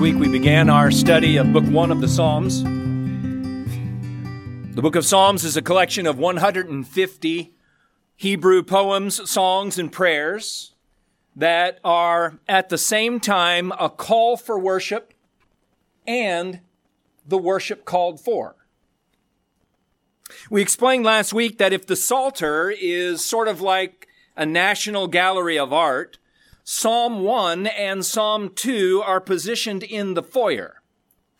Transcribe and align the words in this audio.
Week 0.00 0.14
we 0.14 0.28
began 0.28 0.70
our 0.70 0.92
study 0.92 1.38
of 1.38 1.52
Book 1.52 1.64
1 1.64 1.90
of 1.90 2.00
the 2.00 2.06
Psalms. 2.06 2.62
The 4.76 4.80
Book 4.80 4.94
of 4.94 5.04
Psalms 5.04 5.42
is 5.42 5.56
a 5.56 5.62
collection 5.62 6.06
of 6.06 6.16
150 6.16 7.54
Hebrew 8.14 8.62
poems, 8.62 9.28
songs, 9.28 9.76
and 9.76 9.90
prayers 9.90 10.76
that 11.34 11.80
are 11.82 12.38
at 12.48 12.68
the 12.68 12.78
same 12.78 13.18
time 13.18 13.72
a 13.72 13.90
call 13.90 14.36
for 14.36 14.56
worship 14.56 15.14
and 16.06 16.60
the 17.26 17.38
worship 17.38 17.84
called 17.84 18.20
for. 18.20 18.54
We 20.48 20.62
explained 20.62 21.04
last 21.04 21.32
week 21.32 21.58
that 21.58 21.72
if 21.72 21.88
the 21.88 21.96
Psalter 21.96 22.70
is 22.70 23.24
sort 23.24 23.48
of 23.48 23.60
like 23.60 24.06
a 24.36 24.46
national 24.46 25.08
gallery 25.08 25.58
of 25.58 25.72
art, 25.72 26.18
Psalm 26.70 27.20
1 27.20 27.66
and 27.66 28.04
Psalm 28.04 28.50
2 28.54 29.02
are 29.02 29.22
positioned 29.22 29.82
in 29.82 30.12
the 30.12 30.22
foyer. 30.22 30.82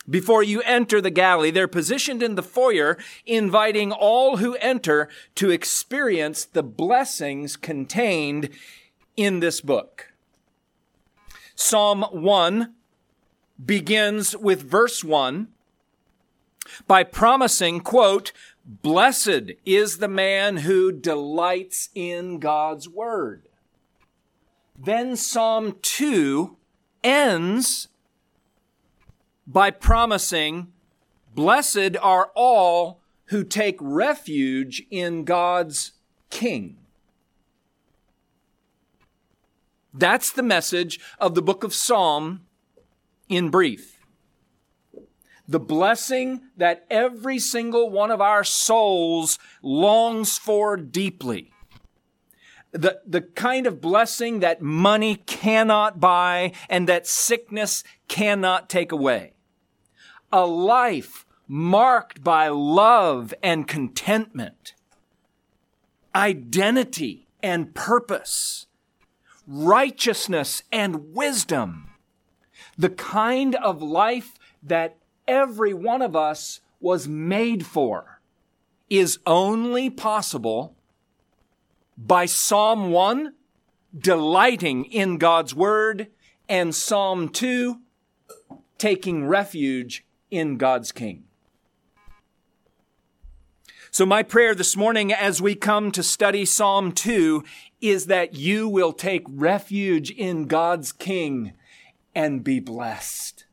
Before 0.08 0.42
you 0.42 0.62
enter 0.62 1.02
the 1.02 1.10
galley, 1.10 1.50
they're 1.50 1.68
positioned 1.68 2.22
in 2.22 2.34
the 2.34 2.42
foyer, 2.42 2.96
inviting 3.26 3.92
all 3.92 4.38
who 4.38 4.54
enter 4.54 5.10
to 5.34 5.50
experience 5.50 6.46
the 6.46 6.62
blessings 6.62 7.58
contained 7.58 8.48
in 9.18 9.40
this 9.40 9.60
book. 9.60 10.14
Psalm 11.54 12.04
1 12.10 12.72
begins 13.62 14.34
with 14.34 14.62
verse 14.62 15.04
1 15.04 15.48
by 16.86 17.04
promising, 17.04 17.80
quote, 17.80 18.32
Blessed 18.64 19.52
is 19.66 19.98
the 19.98 20.08
man 20.08 20.58
who 20.58 20.90
delights 20.90 21.90
in 21.94 22.38
God's 22.38 22.88
word. 22.88 23.47
Then 24.80 25.16
Psalm 25.16 25.76
2 25.82 26.56
ends 27.02 27.88
by 29.44 29.72
promising, 29.72 30.68
Blessed 31.34 31.96
are 32.00 32.30
all 32.36 33.00
who 33.26 33.42
take 33.42 33.76
refuge 33.80 34.84
in 34.88 35.24
God's 35.24 35.92
King. 36.30 36.76
That's 39.92 40.30
the 40.30 40.44
message 40.44 41.00
of 41.18 41.34
the 41.34 41.42
book 41.42 41.64
of 41.64 41.74
Psalm 41.74 42.42
in 43.28 43.48
brief. 43.48 43.98
The 45.48 45.58
blessing 45.58 46.42
that 46.56 46.86
every 46.88 47.40
single 47.40 47.90
one 47.90 48.12
of 48.12 48.20
our 48.20 48.44
souls 48.44 49.40
longs 49.60 50.38
for 50.38 50.76
deeply 50.76 51.50
the, 52.72 53.00
the 53.06 53.22
kind 53.22 53.66
of 53.66 53.80
blessing 53.80 54.40
that 54.40 54.60
money 54.60 55.16
cannot 55.26 56.00
buy 56.00 56.52
and 56.68 56.88
that 56.88 57.06
sickness 57.06 57.82
cannot 58.08 58.68
take 58.68 58.92
away. 58.92 59.32
A 60.32 60.46
life 60.46 61.24
marked 61.46 62.22
by 62.22 62.48
love 62.48 63.32
and 63.42 63.66
contentment, 63.66 64.74
identity 66.14 67.26
and 67.42 67.74
purpose, 67.74 68.66
righteousness 69.46 70.62
and 70.70 71.14
wisdom. 71.14 71.88
The 72.76 72.90
kind 72.90 73.54
of 73.54 73.80
life 73.80 74.38
that 74.62 74.98
every 75.26 75.72
one 75.72 76.02
of 76.02 76.14
us 76.14 76.60
was 76.80 77.08
made 77.08 77.64
for 77.64 78.20
is 78.90 79.18
only 79.26 79.90
possible 79.90 80.76
by 81.98 82.26
Psalm 82.26 82.92
1, 82.92 83.34
delighting 83.98 84.84
in 84.84 85.18
God's 85.18 85.54
word, 85.54 86.06
and 86.48 86.74
Psalm 86.74 87.28
2, 87.28 87.80
taking 88.78 89.26
refuge 89.26 90.06
in 90.30 90.56
God's 90.56 90.92
King. 90.92 91.24
So, 93.90 94.06
my 94.06 94.22
prayer 94.22 94.54
this 94.54 94.76
morning 94.76 95.12
as 95.12 95.42
we 95.42 95.56
come 95.56 95.90
to 95.90 96.02
study 96.04 96.44
Psalm 96.44 96.92
2 96.92 97.42
is 97.80 98.06
that 98.06 98.34
you 98.34 98.68
will 98.68 98.92
take 98.92 99.24
refuge 99.28 100.10
in 100.10 100.46
God's 100.46 100.92
King 100.92 101.52
and 102.14 102.44
be 102.44 102.60
blessed. 102.60 103.44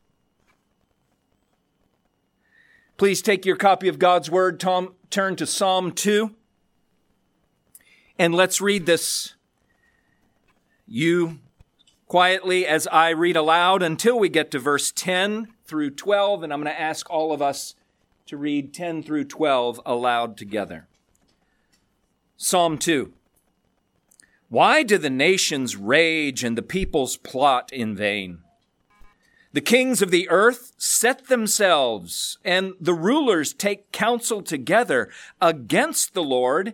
Please 2.97 3.21
take 3.21 3.45
your 3.45 3.55
copy 3.55 3.87
of 3.87 3.97
God's 3.97 4.29
Word, 4.29 4.59
Tom, 4.59 4.93
turn 5.09 5.35
to 5.37 5.47
Psalm 5.47 5.91
2. 5.91 6.35
And 8.17 8.33
let's 8.33 8.61
read 8.61 8.85
this. 8.85 9.35
You 10.87 11.39
quietly 12.07 12.65
as 12.65 12.87
I 12.87 13.09
read 13.09 13.35
aloud 13.35 13.81
until 13.81 14.17
we 14.17 14.29
get 14.29 14.51
to 14.51 14.59
verse 14.59 14.91
10 14.91 15.47
through 15.65 15.91
12. 15.91 16.43
And 16.43 16.53
I'm 16.53 16.61
going 16.61 16.73
to 16.73 16.81
ask 16.81 17.09
all 17.09 17.33
of 17.33 17.41
us 17.41 17.75
to 18.27 18.37
read 18.37 18.73
10 18.73 19.03
through 19.03 19.25
12 19.25 19.81
aloud 19.85 20.37
together. 20.37 20.87
Psalm 22.37 22.77
2. 22.77 23.13
Why 24.49 24.83
do 24.83 24.97
the 24.97 25.09
nations 25.09 25.75
rage 25.75 26.43
and 26.43 26.57
the 26.57 26.61
peoples 26.61 27.17
plot 27.17 27.73
in 27.73 27.95
vain? 27.95 28.39
The 29.53 29.61
kings 29.61 30.01
of 30.01 30.11
the 30.11 30.29
earth 30.29 30.73
set 30.77 31.27
themselves, 31.27 32.37
and 32.43 32.73
the 32.79 32.93
rulers 32.93 33.53
take 33.53 33.91
counsel 33.93 34.41
together 34.41 35.09
against 35.41 36.13
the 36.13 36.23
Lord 36.23 36.73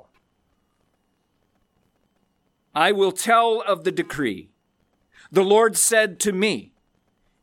I 2.73 2.91
will 2.91 3.11
tell 3.11 3.61
of 3.61 3.83
the 3.83 3.91
decree. 3.91 4.49
The 5.31 5.43
Lord 5.43 5.77
said 5.77 6.19
to 6.21 6.31
me, 6.31 6.71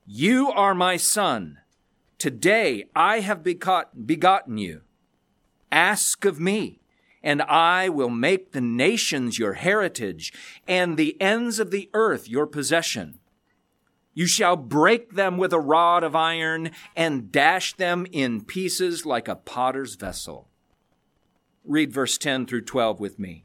You 0.06 0.50
are 0.50 0.74
my 0.74 0.96
son. 0.96 1.58
Today 2.18 2.88
I 2.96 3.20
have 3.20 3.42
begotten 3.42 4.58
you. 4.58 4.80
Ask 5.70 6.24
of 6.24 6.40
me, 6.40 6.80
and 7.22 7.42
I 7.42 7.90
will 7.90 8.08
make 8.08 8.52
the 8.52 8.62
nations 8.62 9.38
your 9.38 9.54
heritage, 9.54 10.32
and 10.66 10.96
the 10.96 11.20
ends 11.20 11.58
of 11.58 11.70
the 11.70 11.90
earth 11.92 12.28
your 12.28 12.46
possession. 12.46 13.18
You 14.14 14.26
shall 14.26 14.56
break 14.56 15.12
them 15.12 15.36
with 15.36 15.52
a 15.52 15.60
rod 15.60 16.02
of 16.02 16.16
iron, 16.16 16.70
and 16.96 17.30
dash 17.30 17.74
them 17.74 18.06
in 18.10 18.44
pieces 18.44 19.04
like 19.04 19.28
a 19.28 19.36
potter's 19.36 19.94
vessel. 19.94 20.48
Read 21.64 21.92
verse 21.92 22.16
10 22.16 22.46
through 22.46 22.62
12 22.62 22.98
with 22.98 23.18
me. 23.18 23.44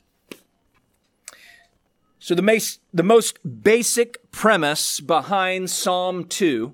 So, 2.23 2.35
the, 2.35 2.43
mas- 2.43 2.77
the 2.93 3.01
most 3.01 3.39
basic 3.63 4.31
premise 4.31 4.99
behind 4.99 5.71
Psalm 5.71 6.25
2 6.25 6.71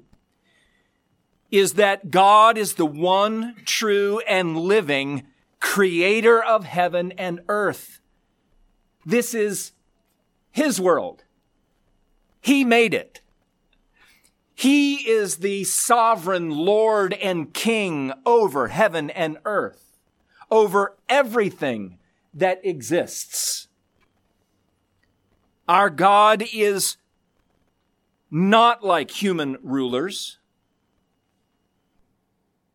is 1.52 1.76
that 1.76 2.12
God 2.12 2.58
is 2.58 2.74
the 2.74 2.86
one 2.86 3.56
true 3.64 4.20
and 4.28 4.58
living 4.58 5.26
creator 5.62 6.44
of 6.44 6.66
heaven 6.66 7.14
and 7.14 7.40
earth. 7.48 8.02
This 9.06 9.34
is 9.34 9.72
His 10.52 10.82
world. 10.82 11.24
He 12.42 12.66
made 12.66 12.94
it. 12.94 13.22
He 14.54 15.10
is 15.10 15.38
the 15.38 15.64
sovereign 15.64 16.50
Lord 16.50 17.14
and 17.14 17.54
King 17.54 18.12
over 18.26 18.68
heaven 18.68 19.10
and 19.12 19.38
earth, 19.46 19.98
over 20.52 20.98
everything 21.08 22.00
that 22.34 22.60
exists. 22.66 23.67
Our 25.68 25.90
God 25.90 26.44
is 26.54 26.98
not 28.32 28.84
like 28.84 29.12
human 29.12 29.58
rulers. 29.62 30.40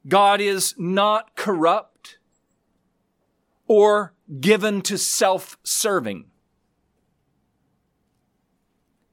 God 0.06 0.40
is 0.40 0.74
not 0.76 1.34
corrupt 1.36 2.18
or 3.66 4.12
given 4.40 4.82
to 4.82 4.98
self-serving. 4.98 6.26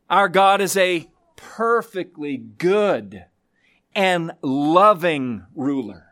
Our 0.09 0.27
God 0.27 0.59
is 0.59 0.75
a 0.75 1.09
perfectly 1.35 2.37
good 2.37 3.25
and 3.95 4.31
loving 4.41 5.45
ruler. 5.55 6.05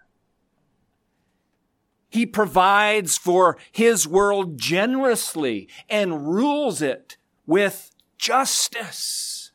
He 2.09 2.25
provides 2.25 3.17
for 3.17 3.57
his 3.71 4.07
world 4.07 4.57
generously 4.57 5.67
and 5.89 6.27
rules 6.27 6.81
it 6.81 7.16
with 7.47 7.91
justice. 8.19 9.51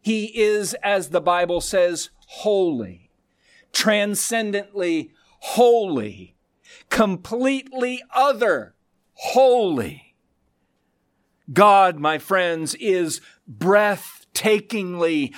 He 0.00 0.26
is, 0.40 0.74
as 0.74 1.08
the 1.08 1.20
Bible 1.20 1.60
says, 1.60 2.10
holy, 2.26 3.10
transcendently 3.72 5.10
holy, 5.40 6.36
completely 6.90 8.02
other, 8.14 8.74
holy. 9.14 10.14
God, 11.52 11.98
my 11.98 12.18
friends, 12.18 12.74
is 12.76 13.20
breathtakingly 13.50 15.34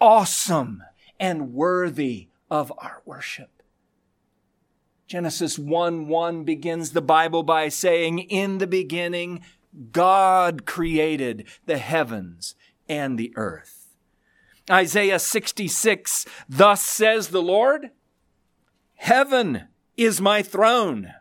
awesome 0.00 0.82
and 1.18 1.52
worthy 1.52 2.28
of 2.50 2.72
our 2.78 3.02
worship. 3.04 3.62
Genesis 5.06 5.58
1 5.58 6.08
1 6.08 6.44
begins 6.44 6.90
the 6.90 7.02
Bible 7.02 7.42
by 7.42 7.68
saying, 7.68 8.18
In 8.18 8.58
the 8.58 8.66
beginning, 8.66 9.42
God 9.90 10.66
created 10.66 11.46
the 11.66 11.78
heavens 11.78 12.54
and 12.88 13.18
the 13.18 13.32
earth. 13.36 13.94
Isaiah 14.70 15.18
66, 15.18 16.26
thus 16.48 16.82
says 16.82 17.28
the 17.28 17.42
Lord, 17.42 17.90
Heaven 18.94 19.68
is 19.96 20.20
my 20.20 20.42
throne, 20.42 21.12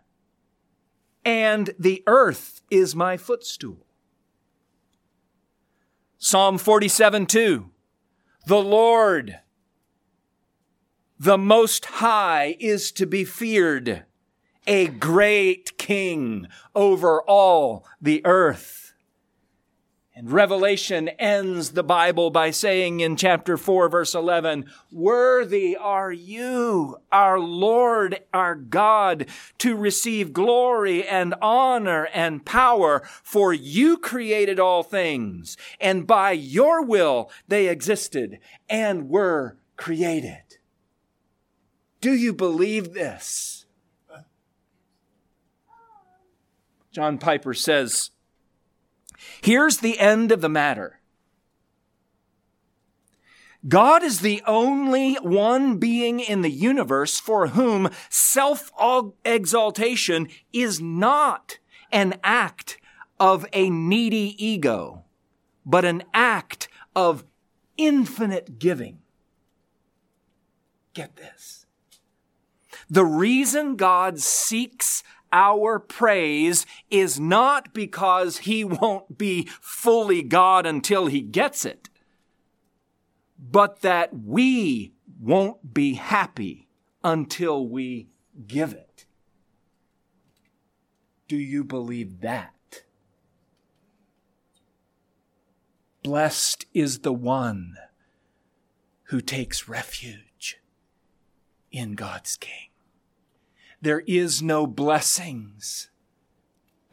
and 1.25 1.71
the 1.79 2.03
earth 2.05 2.61
is 2.69 2.95
my 2.95 3.17
footstool. 3.17 3.87
Psalm 6.17 6.57
47 6.59 7.25
2, 7.25 7.69
the 8.45 8.61
Lord 8.61 9.39
the 11.21 11.37
Most 11.37 11.85
High 11.85 12.57
is 12.59 12.91
to 12.93 13.05
be 13.05 13.23
feared, 13.23 14.05
a 14.67 14.87
great 14.87 15.77
king 15.77 16.47
over 16.75 17.21
all 17.23 17.85
the 18.01 18.25
earth. 18.25 18.81
And 20.13 20.29
Revelation 20.29 21.07
ends 21.07 21.71
the 21.71 21.83
Bible 21.83 22.31
by 22.31 22.51
saying 22.51 22.99
in 22.99 23.15
chapter 23.15 23.57
4, 23.57 23.89
verse 23.89 24.13
11, 24.13 24.65
Worthy 24.91 25.75
are 25.75 26.11
you, 26.11 26.97
our 27.11 27.39
Lord, 27.39 28.19
our 28.33 28.53
God, 28.53 29.25
to 29.59 29.75
receive 29.75 30.33
glory 30.33 31.07
and 31.07 31.33
honor 31.41 32.07
and 32.13 32.45
power, 32.45 33.01
for 33.23 33.53
you 33.53 33.97
created 33.97 34.59
all 34.59 34.83
things, 34.83 35.55
and 35.79 36.05
by 36.05 36.33
your 36.33 36.83
will 36.85 37.31
they 37.47 37.67
existed 37.67 38.37
and 38.69 39.09
were 39.09 39.57
created. 39.77 40.57
Do 42.01 42.13
you 42.13 42.33
believe 42.33 42.93
this? 42.93 43.60
John 46.91 47.17
Piper 47.17 47.53
says, 47.53 48.11
Here's 49.41 49.77
the 49.77 49.99
end 49.99 50.31
of 50.31 50.41
the 50.41 50.49
matter. 50.49 50.99
God 53.67 54.01
is 54.03 54.21
the 54.21 54.41
only 54.47 55.15
one 55.15 55.77
being 55.77 56.19
in 56.19 56.41
the 56.41 56.49
universe 56.49 57.19
for 57.19 57.47
whom 57.47 57.89
self 58.09 58.71
exaltation 59.23 60.27
is 60.51 60.81
not 60.81 61.59
an 61.91 62.15
act 62.23 62.79
of 63.19 63.45
a 63.53 63.69
needy 63.69 64.35
ego, 64.43 65.03
but 65.63 65.85
an 65.85 66.03
act 66.13 66.69
of 66.95 67.23
infinite 67.77 68.57
giving. 68.57 68.99
Get 70.93 71.15
this. 71.15 71.67
The 72.89 73.05
reason 73.05 73.75
God 73.75 74.19
seeks 74.19 75.03
our 75.31 75.79
praise 75.79 76.65
is 76.89 77.19
not 77.19 77.73
because 77.73 78.39
he 78.39 78.63
won't 78.63 79.17
be 79.17 79.47
fully 79.61 80.23
God 80.23 80.65
until 80.65 81.07
he 81.07 81.21
gets 81.21 81.65
it, 81.65 81.89
but 83.39 83.81
that 83.81 84.09
we 84.13 84.93
won't 85.19 85.73
be 85.73 85.93
happy 85.93 86.67
until 87.03 87.67
we 87.67 88.09
give 88.47 88.73
it. 88.73 89.05
Do 91.27 91.37
you 91.37 91.63
believe 91.63 92.21
that? 92.21 92.83
Blessed 96.03 96.65
is 96.73 96.99
the 96.99 97.13
one 97.13 97.75
who 99.03 99.21
takes 99.21 99.69
refuge 99.69 100.59
in 101.71 101.93
God's 101.93 102.35
King. 102.35 102.70
There 103.81 104.03
is 104.05 104.43
no 104.43 104.67
blessings 104.67 105.89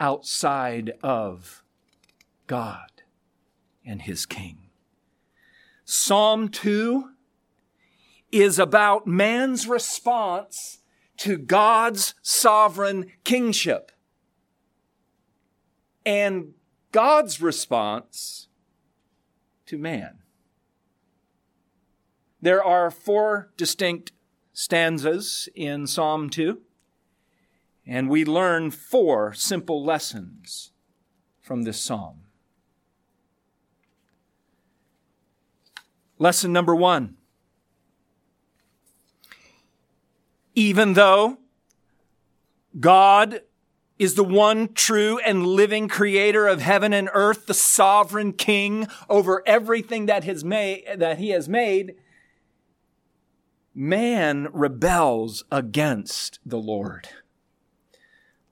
outside 0.01 0.93
of 1.03 1.63
God 2.47 3.03
and 3.85 4.03
his 4.03 4.25
king. 4.25 4.71
Psalm 5.85 6.49
2 6.49 7.11
is 8.33 8.59
about 8.59 9.07
man's 9.07 9.67
response 9.67 10.81
to 11.19 11.37
God's 11.37 12.15
sovereign 12.23 13.13
kingship 13.25 13.93
and 16.07 16.55
God's 16.93 17.43
response 17.43 18.49
to 19.67 19.77
man. 19.77 20.21
There 22.41 22.63
are 22.63 22.91
four 22.91 23.51
distinct 23.57 24.13
stanzas 24.53 25.49
in 25.55 25.87
Psalm 25.87 26.31
2. 26.31 26.63
And 27.91 28.11
we 28.11 28.27
learn 28.27 28.71
four 28.71 29.33
simple 29.33 29.83
lessons 29.83 30.73
from 31.41 31.63
this 31.63 31.81
psalm. 31.81 32.21
Lesson 36.19 36.53
number 36.53 36.77
one. 36.77 37.17
Even 40.55 40.93
though 40.93 41.39
God 42.79 43.41
is 43.99 44.15
the 44.15 44.25
one 44.25 44.75
true 44.75 45.19
and 45.25 45.47
living 45.47 45.89
creator 45.89 46.47
of 46.47 46.61
heaven 46.61 46.93
and 46.93 47.09
earth, 47.15 47.47
the 47.47 47.55
sovereign 47.55 48.35
king 48.35 48.87
over 49.09 49.43
everything 49.47 50.05
that, 50.07 50.25
has 50.25 50.45
made, 50.45 50.85
that 50.97 51.19
he 51.19 51.31
has 51.31 51.49
made, 51.49 51.95
man 53.75 54.49
rebels 54.53 55.43
against 55.51 56.39
the 56.45 56.59
Lord. 56.59 57.09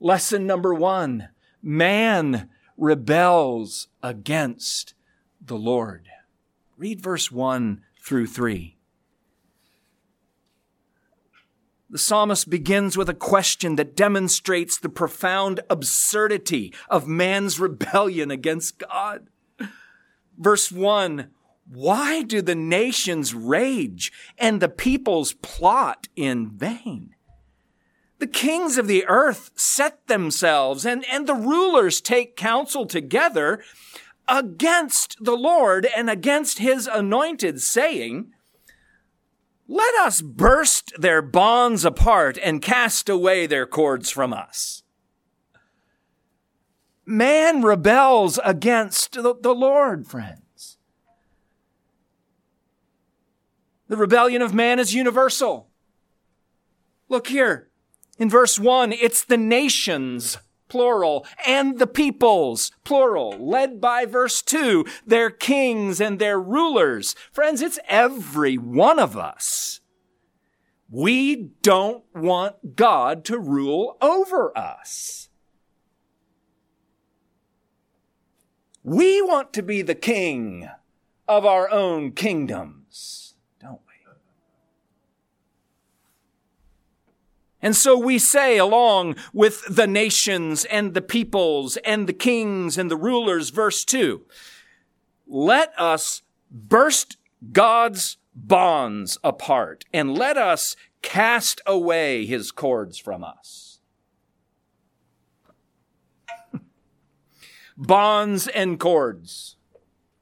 Lesson 0.00 0.46
number 0.46 0.74
one 0.74 1.30
man 1.62 2.50
rebels 2.76 3.88
against 4.02 4.94
the 5.40 5.56
Lord. 5.56 6.08
Read 6.76 7.00
verse 7.00 7.32
1 7.32 7.80
through 7.98 8.26
3. 8.26 8.76
The 11.88 11.98
psalmist 11.98 12.50
begins 12.50 12.96
with 12.96 13.08
a 13.08 13.14
question 13.14 13.76
that 13.76 13.96
demonstrates 13.96 14.78
the 14.78 14.88
profound 14.90 15.60
absurdity 15.70 16.74
of 16.90 17.08
man's 17.08 17.58
rebellion 17.58 18.30
against 18.30 18.78
God. 18.78 19.28
Verse 20.36 20.70
1 20.70 21.30
Why 21.72 22.22
do 22.22 22.42
the 22.42 22.54
nations 22.54 23.32
rage 23.32 24.12
and 24.36 24.60
the 24.60 24.68
peoples 24.68 25.32
plot 25.32 26.08
in 26.16 26.50
vain? 26.50 27.15
The 28.18 28.26
kings 28.26 28.78
of 28.78 28.86
the 28.86 29.04
earth 29.06 29.50
set 29.56 30.06
themselves 30.06 30.86
and, 30.86 31.04
and 31.10 31.26
the 31.26 31.34
rulers 31.34 32.00
take 32.00 32.36
counsel 32.36 32.86
together 32.86 33.62
against 34.26 35.16
the 35.20 35.36
Lord 35.36 35.86
and 35.96 36.08
against 36.08 36.58
his 36.58 36.86
anointed, 36.86 37.60
saying, 37.60 38.32
Let 39.68 39.94
us 39.96 40.22
burst 40.22 40.92
their 40.98 41.20
bonds 41.20 41.84
apart 41.84 42.38
and 42.42 42.62
cast 42.62 43.08
away 43.08 43.46
their 43.46 43.66
cords 43.66 44.10
from 44.10 44.32
us. 44.32 44.82
Man 47.04 47.62
rebels 47.62 48.40
against 48.44 49.12
the, 49.12 49.34
the 49.40 49.54
Lord, 49.54 50.08
friends. 50.08 50.78
The 53.88 53.96
rebellion 53.96 54.42
of 54.42 54.52
man 54.52 54.80
is 54.80 54.94
universal. 54.94 55.68
Look 57.08 57.28
here. 57.28 57.65
In 58.18 58.30
verse 58.30 58.58
1, 58.58 58.92
it's 58.92 59.24
the 59.24 59.36
nations, 59.36 60.38
plural, 60.68 61.26
and 61.46 61.78
the 61.78 61.86
peoples, 61.86 62.70
plural, 62.82 63.36
led 63.38 63.80
by 63.80 64.06
verse 64.06 64.40
2, 64.42 64.86
their 65.06 65.30
kings 65.30 66.00
and 66.00 66.18
their 66.18 66.40
rulers. 66.40 67.14
Friends, 67.30 67.60
it's 67.60 67.78
every 67.88 68.56
one 68.56 68.98
of 68.98 69.16
us. 69.16 69.80
We 70.88 71.50
don't 71.62 72.04
want 72.14 72.76
God 72.76 73.24
to 73.26 73.38
rule 73.38 73.98
over 74.00 74.56
us. 74.56 75.28
We 78.82 79.20
want 79.20 79.52
to 79.54 79.62
be 79.62 79.82
the 79.82 79.96
king 79.96 80.68
of 81.26 81.44
our 81.44 81.68
own 81.70 82.12
kingdoms, 82.12 83.34
don't 83.60 83.80
we? 83.86 83.94
And 87.66 87.74
so 87.74 87.98
we 87.98 88.20
say, 88.20 88.58
along 88.58 89.16
with 89.32 89.64
the 89.68 89.88
nations 89.88 90.64
and 90.66 90.94
the 90.94 91.02
peoples 91.02 91.76
and 91.78 92.08
the 92.08 92.12
kings 92.12 92.78
and 92.78 92.88
the 92.88 92.96
rulers, 92.96 93.50
verse 93.50 93.84
2, 93.84 94.24
let 95.26 95.72
us 95.76 96.22
burst 96.48 97.16
God's 97.50 98.18
bonds 98.36 99.18
apart 99.24 99.84
and 99.92 100.16
let 100.16 100.36
us 100.36 100.76
cast 101.02 101.60
away 101.66 102.24
his 102.24 102.52
cords 102.52 102.98
from 102.98 103.24
us. 103.24 103.80
bonds 107.76 108.46
and 108.46 108.78
cords. 108.78 109.55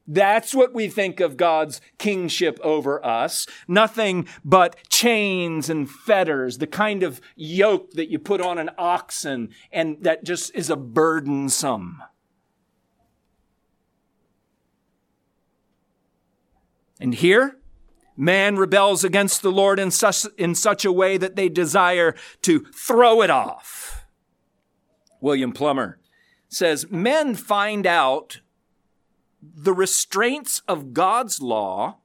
That's 0.06 0.54
what 0.54 0.74
we 0.74 0.88
think 0.88 1.20
of 1.20 1.36
God's 1.36 1.80
kingship 1.98 2.58
over 2.62 3.04
us. 3.04 3.46
Nothing 3.66 4.28
but 4.44 4.76
chains 4.90 5.70
and 5.70 5.90
fetters, 5.90 6.58
the 6.58 6.66
kind 6.66 7.02
of 7.02 7.20
yoke 7.36 7.92
that 7.92 8.10
you 8.10 8.18
put 8.18 8.40
on 8.40 8.58
an 8.58 8.70
oxen 8.76 9.50
and 9.72 9.96
that 10.02 10.24
just 10.24 10.54
is 10.54 10.68
a 10.68 10.76
burdensome. 10.76 12.02
And 17.00 17.14
here, 17.14 17.58
man 18.16 18.56
rebels 18.56 19.04
against 19.04 19.42
the 19.42 19.52
Lord 19.52 19.78
in 19.78 19.90
such, 19.90 20.26
in 20.36 20.54
such 20.54 20.84
a 20.84 20.92
way 20.92 21.16
that 21.16 21.34
they 21.34 21.48
desire 21.48 22.14
to 22.42 22.66
throw 22.74 23.22
it 23.22 23.30
off. 23.30 24.04
William 25.20 25.52
Plumer 25.52 25.98
says, 26.48 26.90
men 26.90 27.34
find 27.34 27.86
out 27.86 28.40
the 29.54 29.74
restraints 29.74 30.62
of 30.68 30.92
God's 30.92 31.40
law 31.40 31.98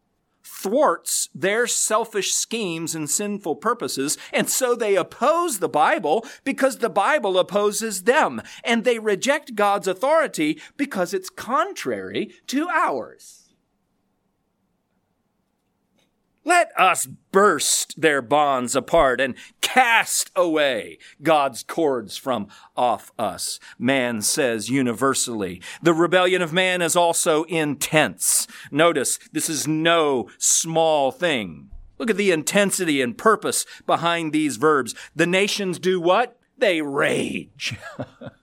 thwarts 0.44 1.30
their 1.34 1.68
selfish 1.68 2.34
schemes 2.34 2.96
and 2.96 3.10
sinful 3.10 3.56
purposes, 3.56 4.18
and 4.34 4.50
so 4.50 4.76
they 4.76 4.96
oppose 4.96 5.60
the 5.60 5.70
Bible 5.70 6.26
because 6.44 6.80
the 6.80 6.90
Bible 6.90 7.38
opposes 7.38 8.04
them, 8.04 8.42
and 8.64 8.84
they 8.84 9.00
reject 9.00 9.56
God's 9.56 9.88
authority 9.88 10.60
because 10.76 11.14
it's 11.14 11.30
contrary 11.30 12.34
to 12.48 12.68
ours. 12.70 13.39
Let 16.50 16.72
us 16.80 17.06
burst 17.06 18.02
their 18.02 18.24
bonds 18.24 18.76
apart 18.76 19.22
and 19.22 19.36
cast 19.62 20.32
away 20.36 20.98
God's 21.22 21.62
cords 21.62 22.18
from 22.18 22.48
off 22.76 23.12
us. 23.20 23.60
Man 23.78 24.24
says 24.24 24.68
universally. 24.68 25.62
The 25.84 25.94
rebellion 25.94 26.42
of 26.42 26.52
man 26.52 26.82
is 26.82 26.96
also 26.96 27.44
intense. 27.44 28.48
Notice 28.72 29.20
this 29.32 29.48
is 29.48 29.68
no 29.68 30.28
small 30.40 31.12
thing. 31.12 31.70
Look 32.00 32.10
at 32.10 32.18
the 32.18 32.32
intensity 32.32 33.00
and 33.00 33.16
purpose 33.16 33.68
behind 33.86 34.34
these 34.34 34.58
verbs. 34.58 34.96
The 35.16 35.28
nations 35.28 35.78
do 35.78 36.02
what? 36.02 36.40
They 36.58 36.82
rage. 36.82 37.78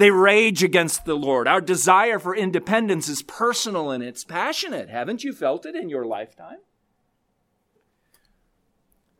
They 0.00 0.10
rage 0.10 0.62
against 0.62 1.04
the 1.04 1.14
Lord. 1.14 1.46
Our 1.46 1.60
desire 1.60 2.18
for 2.18 2.34
independence 2.34 3.06
is 3.06 3.20
personal 3.20 3.90
and 3.90 4.02
it's 4.02 4.24
passionate. 4.24 4.88
Haven't 4.88 5.24
you 5.24 5.34
felt 5.34 5.66
it 5.66 5.76
in 5.76 5.90
your 5.90 6.06
lifetime? 6.06 6.60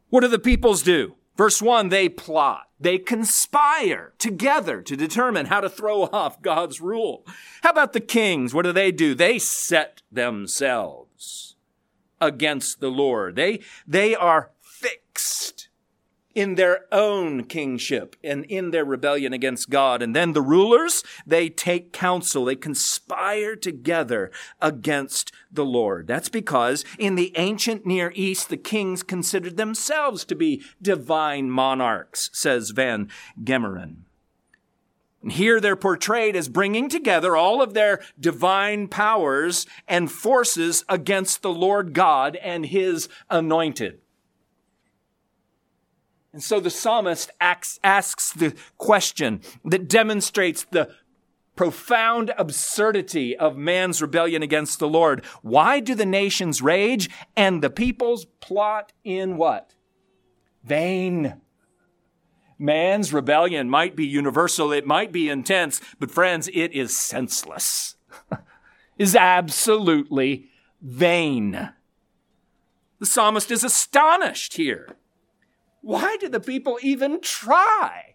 What 0.08 0.22
do 0.22 0.28
the 0.28 0.38
peoples 0.38 0.82
do? 0.82 1.16
Verse 1.36 1.60
1 1.60 1.90
they 1.90 2.08
plot, 2.08 2.70
they 2.80 2.96
conspire 2.96 4.14
together 4.16 4.80
to 4.80 4.96
determine 4.96 5.46
how 5.46 5.60
to 5.60 5.68
throw 5.68 6.04
off 6.04 6.40
God's 6.40 6.80
rule. 6.80 7.26
How 7.62 7.72
about 7.72 7.92
the 7.92 8.00
kings? 8.00 8.54
What 8.54 8.64
do 8.64 8.72
they 8.72 8.90
do? 8.90 9.14
They 9.14 9.38
set 9.38 10.00
themselves 10.10 11.56
against 12.22 12.80
the 12.80 12.90
Lord. 12.90 13.36
They, 13.36 13.60
they 13.86 14.14
are 14.14 14.52
fixed 14.62 15.59
in 16.34 16.54
their 16.54 16.84
own 16.92 17.44
kingship 17.44 18.16
and 18.22 18.44
in 18.44 18.70
their 18.70 18.84
rebellion 18.84 19.32
against 19.32 19.70
God. 19.70 20.02
And 20.02 20.14
then 20.14 20.32
the 20.32 20.42
rulers, 20.42 21.02
they 21.26 21.48
take 21.48 21.92
counsel. 21.92 22.44
They 22.44 22.56
conspire 22.56 23.56
together 23.56 24.30
against 24.60 25.32
the 25.50 25.64
Lord. 25.64 26.06
That's 26.06 26.28
because 26.28 26.84
in 26.98 27.14
the 27.14 27.32
ancient 27.36 27.84
Near 27.84 28.12
East, 28.14 28.48
the 28.48 28.56
kings 28.56 29.02
considered 29.02 29.56
themselves 29.56 30.24
to 30.26 30.34
be 30.34 30.62
divine 30.80 31.50
monarchs, 31.50 32.30
says 32.32 32.70
Van 32.70 33.08
Gemeren. 33.42 34.04
And 35.22 35.32
here 35.32 35.60
they're 35.60 35.76
portrayed 35.76 36.34
as 36.34 36.48
bringing 36.48 36.88
together 36.88 37.36
all 37.36 37.60
of 37.60 37.74
their 37.74 38.00
divine 38.18 38.88
powers 38.88 39.66
and 39.86 40.10
forces 40.10 40.84
against 40.88 41.42
the 41.42 41.52
Lord 41.52 41.92
God 41.92 42.36
and 42.36 42.64
his 42.64 43.08
anointed. 43.28 44.00
And 46.32 46.42
so 46.42 46.60
the 46.60 46.70
psalmist 46.70 47.30
asks, 47.40 47.80
asks 47.82 48.32
the 48.32 48.54
question 48.78 49.40
that 49.64 49.88
demonstrates 49.88 50.64
the 50.64 50.90
profound 51.56 52.32
absurdity 52.38 53.36
of 53.36 53.56
man's 53.56 54.00
rebellion 54.00 54.42
against 54.42 54.78
the 54.78 54.88
Lord. 54.88 55.24
Why 55.42 55.80
do 55.80 55.94
the 55.94 56.06
nations 56.06 56.62
rage 56.62 57.10
and 57.36 57.62
the 57.62 57.70
peoples 57.70 58.26
plot 58.40 58.92
in 59.04 59.36
what? 59.36 59.74
Vain. 60.64 61.40
Man's 62.58 63.12
rebellion 63.12 63.68
might 63.68 63.96
be 63.96 64.06
universal, 64.06 64.70
it 64.70 64.86
might 64.86 65.12
be 65.12 65.28
intense, 65.28 65.80
but 65.98 66.10
friends, 66.10 66.48
it 66.52 66.72
is 66.72 66.96
senseless. 66.96 67.96
is 68.98 69.16
absolutely 69.16 70.50
vain. 70.82 71.70
The 72.98 73.06
psalmist 73.06 73.50
is 73.50 73.64
astonished 73.64 74.54
here. 74.54 74.96
Why 75.82 76.16
did 76.18 76.32
the 76.32 76.40
people 76.40 76.78
even 76.82 77.20
try? 77.20 78.14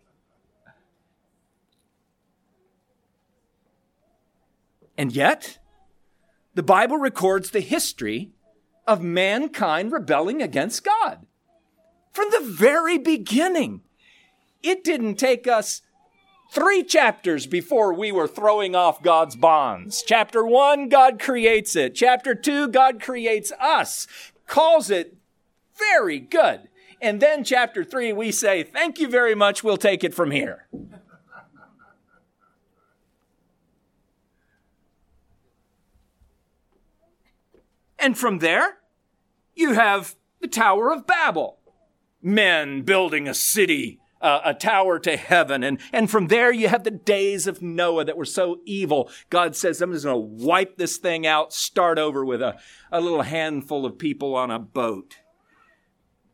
And 4.97 5.11
yet, 5.11 5.59
the 6.53 6.63
Bible 6.63 6.97
records 6.97 7.49
the 7.51 7.59
history 7.59 8.31
of 8.87 9.01
mankind 9.01 9.91
rebelling 9.91 10.41
against 10.41 10.85
God. 10.85 11.25
From 12.11 12.29
the 12.31 12.39
very 12.39 12.97
beginning, 12.97 13.81
it 14.63 14.83
didn't 14.83 15.15
take 15.15 15.47
us 15.47 15.81
three 16.51 16.83
chapters 16.83 17.45
before 17.45 17.93
we 17.93 18.11
were 18.11 18.27
throwing 18.27 18.75
off 18.75 19.03
God's 19.03 19.35
bonds. 19.35 20.03
Chapter 20.05 20.45
one, 20.45 20.87
God 20.87 21.19
creates 21.19 21.75
it. 21.75 21.95
Chapter 21.95 22.33
two, 22.33 22.69
God 22.69 23.01
creates 23.01 23.51
us, 23.59 24.07
calls 24.47 24.89
it 24.89 25.17
very 25.77 26.19
good. 26.19 26.69
And 27.05 27.21
then 27.21 27.43
chapter 27.43 27.83
three, 27.83 28.11
we 28.13 28.31
say, 28.31 28.63
Thank 28.63 28.99
you 28.99 29.07
very 29.07 29.35
much, 29.35 29.63
we'll 29.63 29.77
take 29.77 30.03
it 30.03 30.15
from 30.15 30.31
here. 30.31 30.67
And 37.99 38.17
from 38.17 38.39
there, 38.39 38.79
you 39.53 39.73
have 39.73 40.15
the 40.41 40.47
Tower 40.47 40.91
of 40.91 41.05
Babel. 41.05 41.59
Men 42.23 42.81
building 42.81 43.27
a 43.27 43.35
city, 43.35 43.99
uh, 44.19 44.41
a 44.43 44.55
tower 44.55 44.97
to 44.97 45.15
heaven. 45.15 45.63
And, 45.63 45.79
and 45.93 46.09
from 46.09 46.27
there, 46.27 46.51
you 46.51 46.69
have 46.69 46.83
the 46.83 46.89
days 46.89 47.45
of 47.45 47.61
Noah 47.61 48.05
that 48.05 48.17
were 48.17 48.25
so 48.25 48.61
evil. 48.65 49.11
God 49.29 49.55
says, 49.55 49.79
I'm 49.79 49.93
just 49.93 50.05
going 50.05 50.15
to 50.15 50.43
wipe 50.43 50.77
this 50.77 50.97
thing 50.97 51.27
out, 51.27 51.53
start 51.53 51.99
over 51.99 52.25
with 52.25 52.41
a, 52.41 52.57
a 52.91 52.99
little 52.99 53.21
handful 53.21 53.85
of 53.85 53.99
people 53.99 54.35
on 54.35 54.49
a 54.49 54.57
boat 54.57 55.17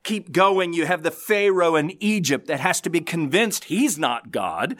keep 0.03 0.31
going, 0.31 0.73
you 0.73 0.85
have 0.85 1.03
the 1.03 1.11
Pharaoh 1.11 1.75
in 1.75 2.01
Egypt 2.03 2.47
that 2.47 2.59
has 2.59 2.81
to 2.81 2.89
be 2.89 3.01
convinced 3.01 3.65
he's 3.65 3.97
not 3.97 4.31
God. 4.31 4.77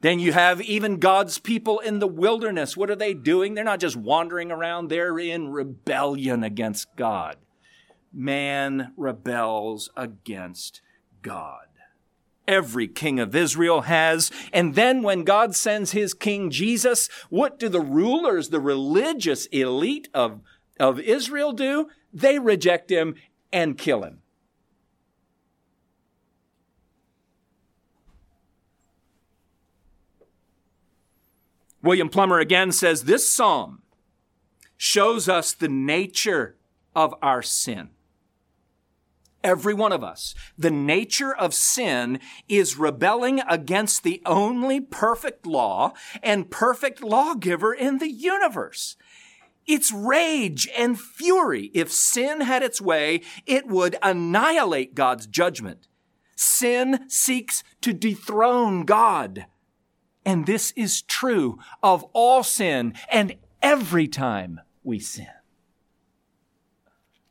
Then 0.00 0.18
you 0.18 0.32
have 0.32 0.60
even 0.60 0.98
God's 0.98 1.38
people 1.38 1.78
in 1.80 1.98
the 1.98 2.06
wilderness. 2.06 2.76
What 2.76 2.90
are 2.90 2.96
they 2.96 3.14
doing? 3.14 3.54
They're 3.54 3.64
not 3.64 3.80
just 3.80 3.96
wandering 3.96 4.52
around, 4.52 4.88
they're 4.88 5.18
in 5.18 5.48
rebellion 5.48 6.44
against 6.44 6.94
God. 6.96 7.36
Man 8.12 8.92
rebels 8.96 9.90
against 9.96 10.80
God. 11.22 11.66
Every 12.46 12.86
king 12.86 13.18
of 13.18 13.34
Israel 13.34 13.82
has. 13.82 14.30
And 14.52 14.74
then 14.74 15.02
when 15.02 15.24
God 15.24 15.56
sends 15.56 15.90
his 15.90 16.14
king 16.14 16.50
Jesus, 16.50 17.08
what 17.28 17.58
do 17.58 17.68
the 17.68 17.80
rulers, 17.80 18.50
the 18.50 18.60
religious 18.60 19.46
elite 19.46 20.08
of, 20.14 20.40
of 20.78 21.00
Israel 21.00 21.52
do? 21.52 21.88
They 22.12 22.38
reject 22.38 22.90
him 22.90 23.16
and 23.52 23.78
kill 23.78 24.02
him. 24.02 24.22
William 31.82 32.08
Plumer 32.08 32.40
again 32.40 32.72
says 32.72 33.04
this 33.04 33.30
psalm 33.30 33.82
shows 34.76 35.28
us 35.28 35.52
the 35.52 35.68
nature 35.68 36.56
of 36.96 37.14
our 37.22 37.42
sin. 37.42 37.90
Every 39.44 39.74
one 39.74 39.92
of 39.92 40.02
us. 40.02 40.34
The 40.58 40.72
nature 40.72 41.32
of 41.32 41.54
sin 41.54 42.18
is 42.48 42.76
rebelling 42.76 43.40
against 43.48 44.02
the 44.02 44.20
only 44.26 44.80
perfect 44.80 45.46
law 45.46 45.92
and 46.24 46.50
perfect 46.50 47.04
lawgiver 47.04 47.72
in 47.72 47.98
the 47.98 48.10
universe. 48.10 48.96
It's 49.66 49.92
rage 49.92 50.68
and 50.76 50.98
fury. 50.98 51.70
If 51.74 51.90
sin 51.90 52.42
had 52.42 52.62
its 52.62 52.80
way, 52.80 53.22
it 53.46 53.66
would 53.66 53.96
annihilate 54.02 54.94
God's 54.94 55.26
judgment. 55.26 55.88
Sin 56.36 57.08
seeks 57.08 57.64
to 57.80 57.92
dethrone 57.92 58.84
God. 58.84 59.46
And 60.24 60.46
this 60.46 60.72
is 60.76 61.02
true 61.02 61.58
of 61.82 62.04
all 62.12 62.42
sin 62.42 62.94
and 63.10 63.36
every 63.62 64.06
time 64.06 64.60
we 64.84 64.98
sin. 64.98 65.26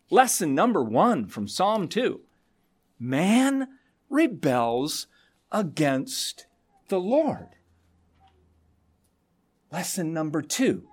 Lesson 0.09 0.53
number 0.53 0.83
one 0.83 1.27
from 1.27 1.47
Psalm 1.47 1.87
2 1.87 2.21
Man 2.99 3.67
rebels 4.09 5.07
against 5.51 6.47
the 6.89 6.99
Lord. 6.99 7.49
Lesson 9.71 10.13
number 10.13 10.41
two 10.41 10.87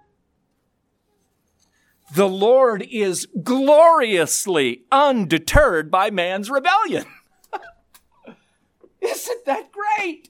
the 2.15 2.29
Lord 2.29 2.87
is 2.91 3.27
gloriously 3.43 4.83
undeterred 4.93 5.91
by 5.91 6.11
man's 6.11 6.51
rebellion. 6.51 7.07
Isn't 9.01 9.45
that 9.47 9.71
great? 9.73 10.29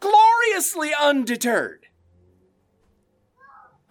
Gloriously 0.00 0.92
undeterred. 0.98 1.86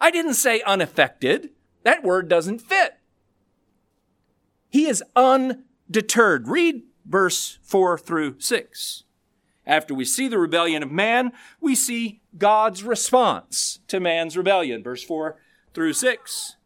I 0.00 0.10
didn't 0.10 0.34
say 0.34 0.60
unaffected. 0.62 1.50
That 1.84 2.02
word 2.02 2.28
doesn't 2.28 2.60
fit. 2.60 2.94
He 4.68 4.86
is 4.86 5.04
undeterred. 5.14 6.48
Read 6.48 6.82
verse 7.06 7.58
4 7.62 7.96
through 7.98 8.40
6. 8.40 9.04
After 9.64 9.94
we 9.94 10.04
see 10.04 10.26
the 10.26 10.40
rebellion 10.40 10.82
of 10.82 10.90
man, 10.90 11.30
we 11.60 11.76
see 11.76 12.22
God's 12.36 12.82
response 12.82 13.78
to 13.86 14.00
man's 14.00 14.36
rebellion. 14.36 14.82
Verse 14.82 15.04
4 15.04 15.36
through 15.74 15.92
6. 15.92 16.56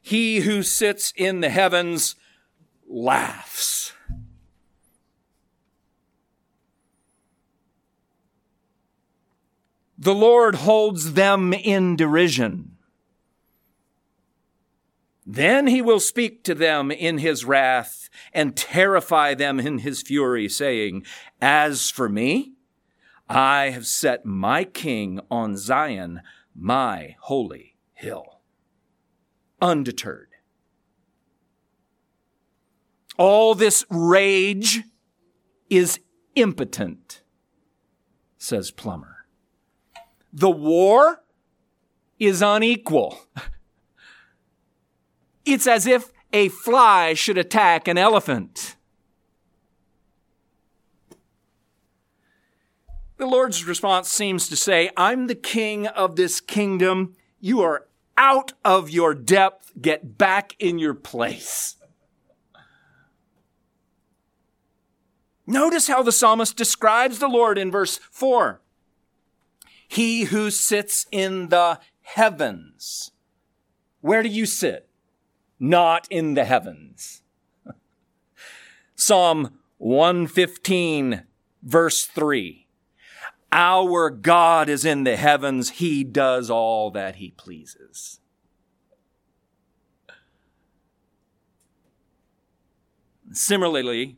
He 0.00 0.40
who 0.40 0.62
sits 0.62 1.12
in 1.16 1.40
the 1.40 1.48
heavens 1.48 2.16
laughs. 2.86 3.92
The 9.96 10.14
Lord 10.14 10.56
holds 10.56 11.14
them 11.14 11.54
in 11.54 11.96
derision. 11.96 12.72
Then 15.24 15.66
he 15.66 15.80
will 15.80 16.00
speak 16.00 16.44
to 16.44 16.54
them 16.54 16.90
in 16.90 17.18
his 17.18 17.46
wrath 17.46 18.10
and 18.34 18.54
terrify 18.54 19.32
them 19.32 19.58
in 19.58 19.78
his 19.78 20.02
fury, 20.02 20.50
saying, 20.50 21.06
As 21.40 21.88
for 21.88 22.10
me, 22.10 22.52
I 23.26 23.70
have 23.70 23.86
set 23.86 24.26
my 24.26 24.64
king 24.64 25.20
on 25.30 25.56
Zion, 25.56 26.20
my 26.54 27.16
holy 27.20 27.76
hill 27.94 28.33
undeterred. 29.64 30.28
All 33.16 33.54
this 33.54 33.84
rage 33.88 34.82
is 35.70 35.98
impotent, 36.34 37.22
says 38.36 38.70
Plumer. 38.70 39.26
The 40.32 40.50
war 40.50 41.22
is 42.18 42.42
unequal. 42.42 43.18
It's 45.46 45.66
as 45.66 45.86
if 45.86 46.10
a 46.32 46.48
fly 46.48 47.12
should 47.12 47.36
attack 47.36 47.86
an 47.86 47.98
elephant. 47.98 48.76
The 53.18 53.26
Lord's 53.26 53.66
response 53.66 54.08
seems 54.08 54.48
to 54.48 54.56
say, 54.56 54.88
I'm 54.96 55.26
the 55.26 55.34
king 55.34 55.86
of 55.86 56.16
this 56.16 56.40
kingdom. 56.40 57.14
You 57.40 57.60
are 57.60 57.86
out 58.16 58.52
of 58.64 58.90
your 58.90 59.14
depth, 59.14 59.72
get 59.80 60.18
back 60.18 60.54
in 60.58 60.78
your 60.78 60.94
place. 60.94 61.76
Notice 65.46 65.88
how 65.88 66.02
the 66.02 66.12
psalmist 66.12 66.56
describes 66.56 67.18
the 67.18 67.28
Lord 67.28 67.58
in 67.58 67.70
verse 67.70 67.98
4. 68.10 68.60
He 69.86 70.24
who 70.24 70.50
sits 70.50 71.06
in 71.12 71.48
the 71.50 71.78
heavens. 72.00 73.10
Where 74.00 74.22
do 74.22 74.28
you 74.28 74.46
sit? 74.46 74.88
Not 75.60 76.06
in 76.10 76.34
the 76.34 76.44
heavens. 76.44 77.22
Psalm 78.94 79.58
115, 79.78 81.24
verse 81.62 82.06
3. 82.06 82.63
Our 83.56 84.10
God 84.10 84.68
is 84.68 84.84
in 84.84 85.04
the 85.04 85.14
heavens. 85.14 85.70
He 85.70 86.02
does 86.02 86.50
all 86.50 86.90
that 86.90 87.16
he 87.16 87.30
pleases. 87.30 88.18
Similarly, 93.30 94.16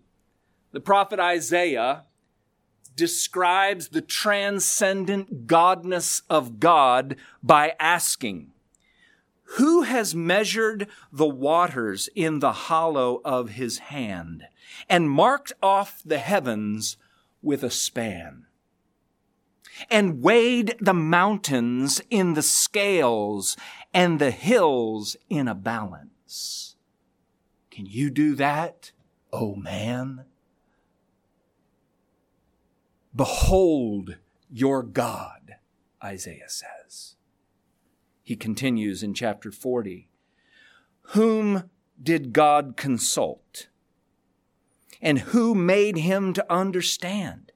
the 0.72 0.80
prophet 0.80 1.20
Isaiah 1.20 2.04
describes 2.96 3.88
the 3.88 4.00
transcendent 4.00 5.46
godness 5.46 6.22
of 6.30 6.58
God 6.58 7.16
by 7.42 7.74
asking, 7.78 8.52
Who 9.58 9.82
has 9.82 10.14
measured 10.14 10.88
the 11.12 11.28
waters 11.28 12.08
in 12.14 12.38
the 12.38 12.52
hollow 12.52 13.20
of 13.22 13.50
his 13.50 13.78
hand 13.78 14.44
and 14.88 15.10
marked 15.10 15.52
off 15.62 16.00
the 16.06 16.18
heavens 16.18 16.96
with 17.42 17.62
a 17.62 17.70
span? 17.70 18.46
And 19.90 20.22
weighed 20.22 20.76
the 20.80 20.94
mountains 20.94 22.00
in 22.10 22.34
the 22.34 22.42
scales 22.42 23.56
and 23.92 24.18
the 24.18 24.30
hills 24.30 25.16
in 25.28 25.48
a 25.48 25.54
balance. 25.54 26.76
Can 27.70 27.86
you 27.86 28.10
do 28.10 28.34
that, 28.36 28.92
oh 29.32 29.54
man? 29.54 30.24
Behold 33.14 34.16
your 34.50 34.82
God, 34.82 35.56
Isaiah 36.02 36.48
says. 36.48 37.16
He 38.22 38.36
continues 38.36 39.02
in 39.02 39.14
chapter 39.14 39.50
40. 39.50 40.08
Whom 41.12 41.70
did 42.02 42.32
God 42.32 42.76
consult? 42.76 43.68
And 45.00 45.20
who 45.20 45.54
made 45.54 45.98
him 45.98 46.32
to 46.32 46.52
understand? 46.52 47.52